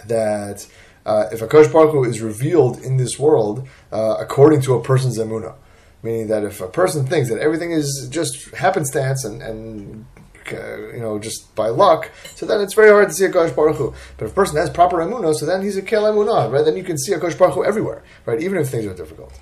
that 0.06 0.66
uh, 1.04 1.26
if 1.32 1.40
Akash 1.40 1.72
Baruch 1.72 1.92
Hu 1.92 2.04
is 2.04 2.20
revealed 2.20 2.80
in 2.82 2.96
this 2.96 3.18
world 3.18 3.66
uh, 3.90 4.16
according 4.20 4.62
to 4.62 4.74
a 4.74 4.82
person's 4.82 5.18
Emunah, 5.18 5.54
Meaning 6.02 6.26
that 6.28 6.42
if 6.42 6.60
a 6.60 6.66
person 6.66 7.06
thinks 7.06 7.28
that 7.30 7.38
everything 7.38 7.70
is 7.70 8.08
just 8.10 8.52
happenstance 8.56 9.24
and, 9.24 9.40
and 9.40 10.04
uh, 10.50 10.88
you 10.92 10.98
know, 10.98 11.20
just 11.20 11.54
by 11.54 11.68
luck, 11.68 12.10
so 12.34 12.44
then 12.44 12.60
it's 12.60 12.74
very 12.74 12.90
hard 12.90 13.08
to 13.08 13.14
see 13.14 13.24
a 13.24 13.30
Kosh 13.30 13.52
Baruch 13.52 13.76
Hu. 13.76 13.94
But 14.18 14.24
if 14.24 14.32
a 14.32 14.34
person 14.34 14.56
has 14.56 14.68
proper 14.68 14.96
emunah, 14.96 15.34
so 15.34 15.46
then 15.46 15.62
he's 15.62 15.76
a 15.76 15.82
Kel 15.82 16.02
emunah, 16.02 16.50
right? 16.50 16.64
Then 16.64 16.76
you 16.76 16.82
can 16.82 16.98
see 16.98 17.12
a 17.12 17.20
Kosh 17.20 17.36
Baruch 17.36 17.54
Hu 17.54 17.64
everywhere, 17.64 18.02
right? 18.26 18.42
Even 18.42 18.58
if 18.58 18.68
things 18.68 18.84
are 18.84 18.94
difficult. 18.94 19.32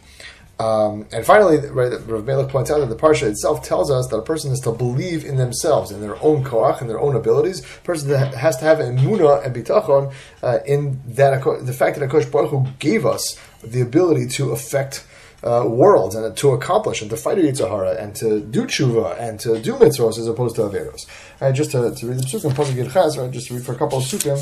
Um, 0.60 1.06
and 1.10 1.24
finally, 1.24 1.56
right, 1.56 1.90
Rav 2.06 2.26
Melech 2.26 2.50
points 2.50 2.70
out 2.70 2.80
that 2.80 2.90
the 2.90 2.96
parsha 2.96 3.22
itself 3.22 3.64
tells 3.64 3.90
us 3.90 4.08
that 4.08 4.18
a 4.18 4.22
person 4.22 4.52
is 4.52 4.60
to 4.60 4.72
believe 4.72 5.24
in 5.24 5.36
themselves, 5.36 5.90
in 5.90 6.02
their 6.02 6.22
own 6.22 6.44
koach, 6.44 6.82
in 6.82 6.86
their 6.86 7.00
own 7.00 7.16
abilities. 7.16 7.60
A 7.60 7.78
person 7.80 8.10
has 8.10 8.58
to 8.58 8.64
have 8.64 8.76
emuna 8.76 9.42
and 9.42 9.56
bitachon 9.56 10.12
uh, 10.42 10.58
in 10.66 11.00
that 11.06 11.42
the 11.64 11.72
fact 11.72 11.98
that 11.98 12.06
Hakadosh 12.06 12.30
Baruch 12.30 12.50
Hu 12.50 12.66
gave 12.78 13.06
us 13.06 13.40
the 13.64 13.80
ability 13.80 14.26
to 14.36 14.50
affect 14.50 15.06
uh, 15.42 15.64
worlds 15.66 16.14
and 16.14 16.36
to 16.36 16.50
accomplish 16.50 17.00
and 17.00 17.08
to 17.08 17.16
fight 17.16 17.38
Yetzer 17.38 17.66
Hara 17.66 17.92
and 17.92 18.14
to 18.16 18.40
do 18.40 18.66
tshuva 18.66 19.18
and 19.18 19.40
to 19.40 19.58
do 19.62 19.74
mitzvahs 19.76 20.18
as 20.18 20.26
opposed 20.26 20.56
to 20.56 20.62
averos. 20.62 21.06
Right, 21.40 21.54
just 21.54 21.70
to, 21.70 21.94
to 21.94 22.06
read 22.06 22.18
the 22.18 22.24
psukim, 22.24 23.16
right, 23.16 23.30
just 23.30 23.48
to 23.48 23.54
read 23.54 23.64
for 23.64 23.72
a 23.72 23.78
couple 23.78 23.96
of 23.96 24.04
psukim 24.04 24.36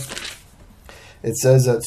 it 1.22 1.36
says 1.36 1.64
that 1.64 1.82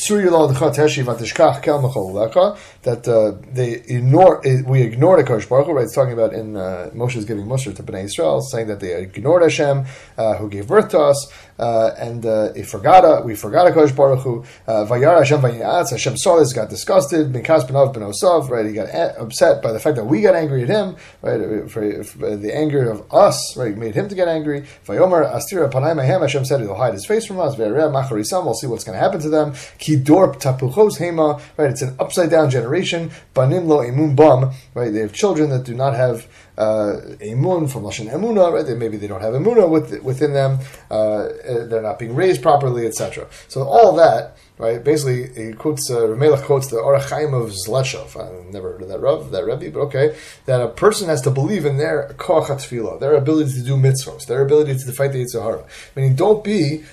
that 2.83 3.07
uh, 3.07 3.37
they 3.53 3.71
ignore 3.71 4.41
we 4.65 4.81
ignore 4.81 5.17
the 5.17 5.23
Kosh 5.23 5.45
Baruch 5.45 5.67
Hu. 5.67 5.73
Right, 5.73 5.83
it's 5.83 5.95
talking 5.95 6.13
about 6.13 6.33
in 6.33 6.57
uh, 6.57 6.89
Moshe's 6.93 7.25
giving 7.25 7.45
Musar 7.45 7.75
to 7.75 7.83
Bnei 7.83 8.05
Israel, 8.05 8.41
saying 8.41 8.67
that 8.67 8.79
they 8.79 8.93
ignored 8.93 9.43
Hashem, 9.43 9.85
uh, 10.17 10.35
who 10.35 10.49
gave 10.49 10.67
birth 10.67 10.89
to 10.89 10.99
us, 10.99 11.31
uh, 11.61 11.93
and 11.97 12.25
uh, 12.25 12.51
he 12.53 12.63
forgot 12.63 13.23
we 13.23 13.35
forgot 13.35 13.67
a 13.67 13.71
Kosh 13.71 13.91
Baruch 13.91 14.21
Hu. 14.21 14.43
Uh, 14.65 14.85
Vayar 14.85 15.19
Hashem 15.19 15.41
vayatz. 15.41 15.91
Hashem 15.91 16.17
saw 16.17 16.39
this, 16.39 16.53
got 16.53 16.69
disgusted. 16.69 17.31
Minkas 17.31 17.67
benav 17.67 17.93
benosav. 17.93 18.49
Right, 18.49 18.65
he 18.65 18.73
got 18.73 18.89
upset 19.17 19.61
by 19.61 19.71
the 19.71 19.79
fact 19.79 19.95
that 19.95 20.05
we 20.05 20.21
got 20.21 20.33
angry 20.33 20.63
at 20.63 20.69
him. 20.69 20.95
Right, 21.21 21.69
for, 21.69 22.03
for 22.03 22.35
the 22.35 22.55
anger 22.55 22.89
of 22.89 23.05
us. 23.13 23.55
Right, 23.55 23.77
made 23.77 23.93
him 23.93 24.09
to 24.09 24.15
get 24.15 24.27
angry. 24.27 24.61
Vayomer 24.87 25.31
astira 25.31 25.71
panay 25.71 25.93
mahem. 25.93 26.21
Hashem 26.21 26.45
said 26.45 26.61
he'll 26.61 26.73
hide 26.73 26.93
his 26.93 27.05
face 27.05 27.27
from 27.27 27.39
us. 27.39 27.55
We'll 27.57 28.53
see 28.53 28.67
what's 28.67 28.83
going 28.83 28.97
to 28.97 29.03
happen 29.03 29.19
to 29.21 29.29
them. 29.29 29.51
Kidor 29.51 30.41
tapuchos 30.41 30.97
hema, 30.97 31.39
right? 31.57 31.69
It's 31.69 31.83
an 31.83 31.95
upside 31.99 32.31
down 32.31 32.49
generation. 32.49 33.11
Banim 33.35 33.67
lo 33.67 33.79
emun 33.79 34.15
bam, 34.15 34.51
right? 34.73 34.91
They 34.91 35.01
have 35.01 35.13
children 35.13 35.51
that 35.51 35.63
do 35.63 35.75
not 35.75 35.93
have 35.93 36.27
uh, 36.61 37.17
emun 37.31 37.71
from 37.71 37.83
lashon 37.83 38.07
emuna, 38.15 38.53
right? 38.53 38.65
They, 38.65 38.75
maybe 38.75 38.97
they 38.97 39.07
don't 39.07 39.21
have 39.21 39.33
emuna 39.33 39.69
with, 39.69 40.01
within 40.03 40.33
them. 40.33 40.59
Uh, 40.89 41.29
they're 41.69 41.81
not 41.81 41.97
being 41.99 42.15
raised 42.15 42.41
properly, 42.41 42.85
etc. 42.85 43.27
So 43.47 43.63
all 43.63 43.95
that 43.95 44.37
right? 44.61 44.83
Basically, 44.83 45.27
he 45.33 45.53
quotes 45.53 45.89
uh, 45.89 46.15
quotes 46.45 46.67
the 46.67 46.77
Orach 46.77 47.09
Chaim 47.09 47.33
of 47.33 47.49
Zleshov. 47.49 48.15
I've 48.15 48.53
never 48.53 48.73
heard 48.73 48.83
of 48.83 48.89
that 48.89 48.99
Rav, 48.99 49.31
that 49.31 49.43
Rebbe, 49.43 49.71
but 49.71 49.79
okay, 49.87 50.15
that 50.45 50.61
a 50.61 50.67
person 50.67 51.09
has 51.09 51.21
to 51.23 51.31
believe 51.31 51.65
in 51.65 51.77
their 51.77 52.13
koach 52.17 52.45
tefillah, 52.45 52.99
their 52.99 53.15
ability 53.15 53.53
to 53.53 53.63
do 53.63 53.75
mitzvahs, 53.75 54.27
their 54.27 54.43
ability 54.43 54.77
to 54.77 54.91
fight 54.93 55.11
the 55.13 55.23
Yetzer 55.23 55.41
Hara. 55.41 55.63
Meaning, 55.95 56.15
don't 56.15 56.43
be 56.43 56.83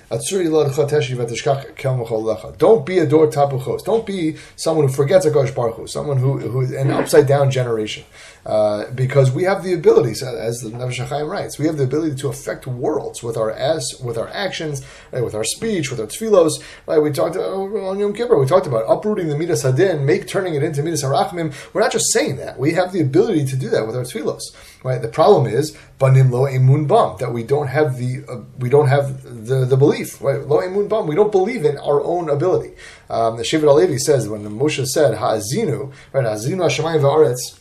Don't 2.58 2.86
be 2.86 2.98
a 2.98 3.06
dor 3.06 3.26
tapuchos. 3.28 3.84
Don't 3.84 4.06
be 4.06 4.36
someone 4.56 4.86
who 4.86 4.92
forgets 4.92 5.26
a 5.26 5.30
Baruch 5.30 5.76
Hu, 5.76 5.86
someone 5.86 6.16
who 6.16 6.38
who 6.38 6.62
is 6.62 6.72
an 6.72 6.90
upside 6.90 7.26
down 7.26 7.50
generation. 7.50 8.04
Uh, 8.48 8.90
because 8.92 9.30
we 9.30 9.42
have 9.42 9.62
the 9.62 9.74
ability, 9.74 10.12
as 10.12 10.60
the 10.62 11.06
Chaim 11.10 11.26
writes, 11.26 11.58
we 11.58 11.66
have 11.66 11.76
the 11.76 11.84
ability 11.84 12.16
to 12.16 12.28
affect 12.28 12.66
worlds 12.66 13.22
with 13.22 13.36
our 13.36 13.50
as 13.50 13.86
with 14.02 14.16
our 14.16 14.28
actions, 14.28 14.80
right, 15.12 15.22
with 15.22 15.34
our 15.34 15.44
speech, 15.44 15.90
with 15.90 16.00
our 16.00 16.06
tefillos. 16.06 16.52
Right, 16.86 16.96
we 16.96 17.12
talked 17.12 17.36
about, 17.36 17.52
on 17.52 17.98
Yom 17.98 18.14
Kippur. 18.14 18.38
We 18.38 18.46
talked 18.46 18.66
about 18.66 18.86
uprooting 18.88 19.28
the 19.28 19.36
midas 19.36 19.64
hadin, 19.64 20.06
make 20.06 20.26
turning 20.26 20.54
it 20.54 20.62
into 20.62 20.82
midas 20.82 21.04
harachmim. 21.04 21.52
We're 21.74 21.82
not 21.82 21.92
just 21.92 22.10
saying 22.10 22.36
that; 22.36 22.58
we 22.58 22.72
have 22.72 22.90
the 22.90 23.02
ability 23.02 23.44
to 23.44 23.56
do 23.56 23.68
that 23.68 23.86
with 23.86 23.94
our 23.94 24.04
tefillos. 24.04 24.40
Right. 24.82 25.02
The 25.02 25.08
problem 25.08 25.46
is 25.46 25.76
banim 25.98 26.30
lo 26.30 26.46
emun 26.46 26.88
bam 26.88 27.18
that 27.18 27.34
we 27.34 27.42
don't 27.42 27.66
have 27.66 27.98
the 27.98 28.24
uh, 28.26 28.44
we 28.58 28.70
don't 28.70 28.88
have 28.88 29.24
the, 29.24 29.66
the 29.66 29.76
belief. 29.76 30.22
Right. 30.22 30.40
Lo 30.40 30.62
emun 30.62 30.88
bam. 30.88 31.06
We 31.06 31.16
don't 31.16 31.32
believe 31.32 31.66
in 31.66 31.76
our 31.76 32.02
own 32.02 32.30
ability. 32.30 32.72
Um, 33.10 33.36
the 33.36 33.42
Shevet 33.42 33.64
HaLevi 33.64 33.98
says 33.98 34.26
when 34.26 34.42
the 34.42 34.50
Moshe 34.50 34.86
said 34.86 35.16
ha'azinu, 35.16 35.92
right, 36.12 36.24
ha'azinu 36.24 36.58
hashemayim 36.58 37.00
va'aretz 37.00 37.57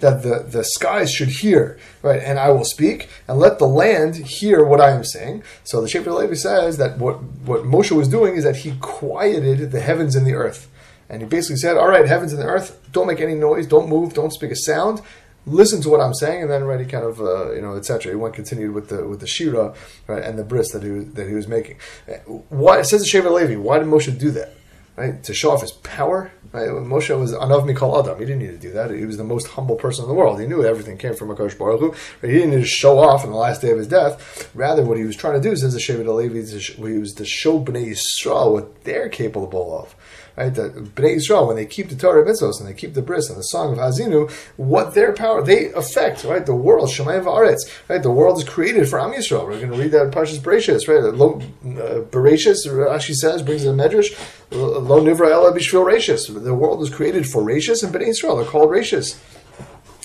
that 0.00 0.22
the, 0.22 0.40
the 0.46 0.62
skies 0.62 1.10
should 1.10 1.28
hear, 1.28 1.78
right? 2.02 2.20
And 2.22 2.38
I 2.38 2.50
will 2.50 2.66
speak, 2.66 3.08
and 3.26 3.38
let 3.38 3.58
the 3.58 3.66
land 3.66 4.16
hear 4.16 4.62
what 4.62 4.78
I 4.78 4.90
am 4.90 5.02
saying. 5.02 5.42
So 5.64 5.80
the 5.80 5.86
Shevet 5.88 6.04
HaLevi 6.04 6.36
says 6.36 6.76
that 6.76 6.98
what, 6.98 7.22
what 7.22 7.62
Moshe 7.62 7.92
was 7.92 8.08
doing 8.08 8.36
is 8.36 8.44
that 8.44 8.56
he 8.56 8.74
quieted 8.80 9.72
the 9.72 9.80
heavens 9.80 10.14
and 10.14 10.26
the 10.26 10.34
earth. 10.34 10.70
And 11.08 11.22
he 11.22 11.28
basically 11.28 11.56
said, 11.56 11.78
All 11.78 11.88
right, 11.88 12.06
heavens 12.06 12.34
and 12.34 12.42
the 12.42 12.46
earth, 12.46 12.78
don't 12.92 13.06
make 13.06 13.20
any 13.20 13.34
noise, 13.34 13.66
don't 13.66 13.88
move, 13.88 14.12
don't 14.12 14.32
speak 14.32 14.50
a 14.50 14.56
sound. 14.56 15.00
Listen 15.46 15.80
to 15.82 15.88
what 15.88 16.00
I'm 16.00 16.14
saying, 16.14 16.42
and 16.42 16.50
then 16.50 16.78
he 16.78 16.84
kind 16.84 17.04
of, 17.04 17.20
uh, 17.20 17.52
you 17.52 17.62
know, 17.62 17.74
etc. 17.74 18.12
He 18.12 18.16
went 18.16 18.34
continued 18.34 18.74
with 18.74 18.90
the 18.90 19.08
with 19.08 19.18
the 19.20 19.26
shira, 19.26 19.74
right, 20.06 20.22
and 20.22 20.38
the 20.38 20.44
bris 20.44 20.70
that 20.70 20.84
he 20.84 20.90
was, 20.90 21.06
that 21.14 21.26
he 21.26 21.34
was 21.34 21.48
making. 21.48 21.78
Why 22.48 22.78
it 22.78 22.84
says 22.84 23.02
the 23.02 23.08
Shevet 23.08 23.24
HaLevi? 23.24 23.60
Why 23.60 23.78
did 23.78 23.88
Moshe 23.88 24.16
do 24.16 24.30
that? 24.32 24.54
Right, 25.02 25.20
to 25.24 25.34
show 25.34 25.50
off 25.50 25.62
his 25.62 25.72
power, 25.72 26.30
Right? 26.52 26.68
Moshe 26.68 27.18
was 27.18 27.32
anav 27.32 27.64
mikol 27.64 27.98
adam. 27.98 28.18
He 28.18 28.26
didn't 28.26 28.40
need 28.40 28.52
to 28.52 28.58
do 28.58 28.72
that. 28.72 28.90
He 28.90 29.06
was 29.06 29.16
the 29.16 29.24
most 29.24 29.48
humble 29.48 29.74
person 29.74 30.04
in 30.04 30.08
the 30.08 30.14
world. 30.14 30.38
He 30.38 30.46
knew 30.46 30.64
everything 30.64 30.98
came 30.98 31.14
from 31.14 31.28
Akash 31.28 31.58
Baruch 31.58 31.80
Hu. 31.80 31.94
He 32.20 32.34
didn't 32.34 32.50
need 32.50 32.60
to 32.60 32.66
show 32.66 32.98
off 32.98 33.24
on 33.24 33.30
the 33.30 33.36
last 33.36 33.62
day 33.62 33.70
of 33.70 33.78
his 33.78 33.88
death. 33.88 34.50
Rather, 34.54 34.84
what 34.84 34.98
he 34.98 35.04
was 35.04 35.16
trying 35.16 35.40
to 35.40 35.48
do, 35.48 35.56
says 35.56 35.72
the 35.72 35.80
Shevet 35.80 36.04
HaLevi, 36.04 36.76
he 36.76 36.98
was 36.98 37.14
to 37.14 37.24
show 37.24 37.58
Bnei 37.58 37.96
Yisrael 37.96 38.52
what 38.52 38.84
they're 38.84 39.08
capable 39.08 39.76
of 39.76 39.96
right? 40.36 40.54
The 40.54 40.70
Bnei 40.94 41.16
Israel, 41.16 41.46
when 41.46 41.56
they 41.56 41.66
keep 41.66 41.88
the 41.88 41.96
Torah 41.96 42.24
mitzvos 42.24 42.60
and 42.60 42.68
they 42.68 42.74
keep 42.74 42.94
the 42.94 43.02
bris 43.02 43.28
and 43.28 43.38
the 43.38 43.42
song 43.42 43.72
of 43.72 43.78
Haazinu, 43.78 44.30
what 44.56 44.94
their 44.94 45.12
power 45.12 45.42
they 45.42 45.72
affect, 45.72 46.24
right? 46.24 46.44
The 46.44 46.54
world, 46.54 46.88
Shemayim 46.88 47.24
Va'aretz, 47.24 47.70
right? 47.88 48.02
The 48.02 48.10
world 48.10 48.38
is 48.38 48.44
created 48.44 48.88
for 48.88 49.00
Am 49.00 49.12
Yisrael. 49.12 49.46
We're 49.46 49.58
going 49.58 49.72
to 49.72 49.78
read 49.78 49.92
that 49.92 50.10
Parshas 50.10 50.38
Bereshis, 50.38 50.88
right? 50.88 51.02
Uh, 51.02 52.02
Bereshis, 52.10 52.66
Rashi 52.66 53.14
says, 53.14 53.42
brings 53.42 53.64
in 53.64 53.76
Medrash, 53.76 54.10
Lo 54.50 55.00
Nivra 55.00 55.30
Ela 55.30 55.52
Bishvil 55.52 55.86
Rashis. 55.90 56.42
The 56.42 56.54
world 56.54 56.78
was 56.78 56.90
created 56.90 57.26
for 57.26 57.42
Rashis 57.42 57.82
and 57.82 57.94
Bnei 57.94 58.08
Israel. 58.08 58.36
They're 58.36 58.46
called 58.46 58.70
Rashis. 58.70 59.18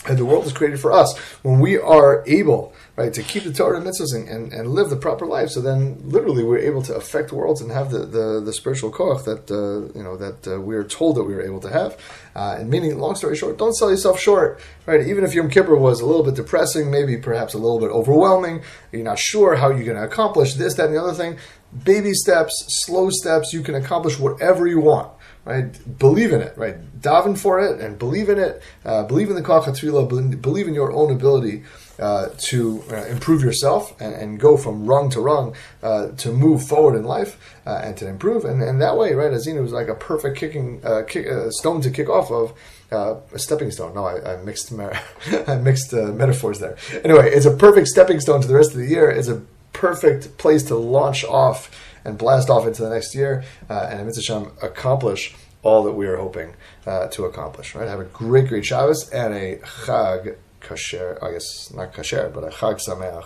And 0.08 0.18
the 0.18 0.26
world 0.26 0.46
is 0.46 0.54
created 0.54 0.80
for 0.80 0.92
us. 0.92 1.18
When 1.44 1.60
we 1.60 1.78
are 1.78 2.24
able 2.28 2.74
right, 2.98 3.14
to 3.14 3.24
keep 3.24 3.44
the 3.44 3.54
Torah 3.54 3.78
and 3.78 3.86
mitzvahs 3.86 4.14
and, 4.14 4.28
and, 4.28 4.52
and, 4.52 4.70
live 4.70 4.90
the 4.90 4.96
proper 4.96 5.26
life. 5.26 5.50
So 5.50 5.62
then, 5.62 6.02
literally, 6.04 6.44
we're 6.44 6.58
able 6.58 6.82
to 6.84 6.96
affect 6.96 7.32
worlds 7.32 7.62
and 7.62 7.72
have 7.72 7.92
the, 7.92 8.00
the, 8.00 8.42
the 8.44 8.52
spiritual 8.52 8.92
koach 8.92 9.24
that 9.26 9.50
uh, 9.52 9.94
you 9.98 10.04
know 10.04 10.18
that 10.18 10.48
uh, 10.48 10.60
we 10.60 10.76
are 10.76 10.84
told 10.84 11.16
that 11.16 11.24
we 11.24 11.36
are 11.36 11.42
able 11.42 11.60
to 11.62 11.70
have. 11.70 11.98
Uh, 12.36 12.58
and 12.60 12.70
meaning, 12.70 12.98
long 13.00 13.16
story 13.16 13.36
short, 13.36 13.58
don't 13.58 13.74
sell 13.74 13.90
yourself 13.90 14.20
short, 14.20 14.60
right? 14.86 15.08
Even 15.08 15.24
if 15.24 15.34
Yom 15.34 15.50
Kippur 15.50 15.76
was 15.76 16.02
a 16.02 16.06
little 16.06 16.24
bit 16.24 16.36
depressing, 16.36 16.92
maybe 16.92 17.18
perhaps 17.18 17.54
a 17.54 17.58
little 17.58 17.80
bit 17.80 17.92
overwhelming, 17.92 18.64
you're 18.92 19.04
not 19.04 19.20
sure 19.20 19.56
how 19.56 19.70
you're 19.70 19.86
going 19.86 19.98
to 19.98 20.04
accomplish 20.04 20.56
this, 20.56 20.76
that, 20.76 20.88
and 20.88 20.96
the 20.96 21.02
other 21.02 21.14
thing. 21.14 21.38
Baby 21.84 22.14
steps, 22.14 22.66
slow 22.86 23.10
steps, 23.10 23.54
you 23.54 23.62
can 23.62 23.76
accomplish 23.76 24.18
whatever 24.18 24.68
you 24.68 24.80
want 24.80 25.12
right? 25.48 25.98
Believe 25.98 26.34
in 26.34 26.42
it, 26.42 26.58
right? 26.58 26.76
Daven 27.02 27.38
for 27.38 27.60
it 27.60 27.80
and 27.80 27.98
believe 27.98 28.28
in 28.28 28.38
it. 28.38 28.62
Uh, 28.84 29.04
believe 29.04 29.30
in 29.30 29.36
the 29.36 29.42
koach 29.42 30.42
believe 30.42 30.68
in 30.68 30.74
your 30.74 30.92
own 30.92 31.12
ability 31.12 31.64
uh, 32.00 32.28
to 32.50 32.84
uh, 32.92 33.06
improve 33.06 33.42
yourself 33.42 34.00
and, 34.02 34.14
and, 34.14 34.40
go 34.40 34.56
from 34.56 34.86
rung 34.86 35.10
to 35.10 35.20
rung 35.20 35.56
uh, 35.82 36.10
to 36.10 36.32
move 36.32 36.62
forward 36.68 36.96
in 36.96 37.04
life 37.04 37.56
uh, 37.66 37.82
and 37.84 37.98
to 37.98 38.08
improve. 38.08 38.46
And, 38.46 38.62
and 38.62 38.80
that 38.82 38.98
way, 38.98 39.14
right, 39.14 39.32
Haazinu 39.32 39.62
was 39.64 39.72
like 39.72 39.88
a 39.88 39.96
perfect 39.96 40.38
kicking 40.38 40.80
uh, 40.86 41.04
kick, 41.08 41.26
stone 41.50 41.82
to 41.82 41.90
kick 41.90 42.10
off 42.10 42.30
of. 42.30 42.54
a 42.92 43.40
stepping 43.40 43.72
stone. 43.72 43.96
No, 43.96 44.06
I, 44.06 44.34
I 44.34 44.44
mixed 44.44 44.72
I 45.48 45.56
mixed 45.56 45.94
metaphors 45.94 46.60
there. 46.60 46.78
Anyway, 47.04 47.32
it's 47.32 47.48
a 47.48 47.56
perfect 47.56 47.88
stepping 47.88 48.20
stone 48.20 48.42
to 48.42 48.48
the 48.48 48.56
rest 48.56 48.72
of 48.72 48.78
the 48.78 48.88
year. 48.88 49.10
It's 49.10 49.30
a 49.30 49.42
perfect 49.74 50.38
place 50.38 50.64
to 50.64 50.76
launch 50.76 51.24
off 51.26 51.70
and 52.08 52.18
blast 52.18 52.50
off 52.50 52.66
into 52.66 52.82
the 52.82 52.90
next 52.90 53.14
year, 53.14 53.44
and 53.70 54.06
Mitzvah 54.06 54.52
accomplish 54.62 55.36
all 55.62 55.84
that 55.84 55.92
we 55.92 56.08
are 56.08 56.16
hoping 56.16 56.54
uh, 56.86 57.08
to 57.08 57.26
accomplish. 57.26 57.76
Right? 57.76 57.88
Have 57.88 58.00
a 58.00 58.06
great, 58.06 58.48
great 58.48 58.66
Shabbos 58.66 59.10
and 59.10 59.34
a 59.34 59.58
Chag 59.58 60.38
kasher, 60.62 61.22
I 61.22 61.34
guess 61.34 61.72
not 61.74 61.94
kasher, 61.94 62.34
but 62.34 62.44
a 62.44 62.48
chag 62.48 62.80
sameach. 62.80 63.26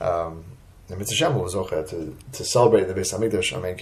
Um, 0.00 0.44
and 0.88 0.98
Mitzvah 0.98 1.16
Shem 1.16 1.34
was 1.38 1.54
to, 1.54 2.16
to 2.32 2.44
celebrate 2.44 2.84
the 2.84 2.94
Beis 2.94 3.14
Hamikdash. 3.14 3.52
Amen. 3.52 3.76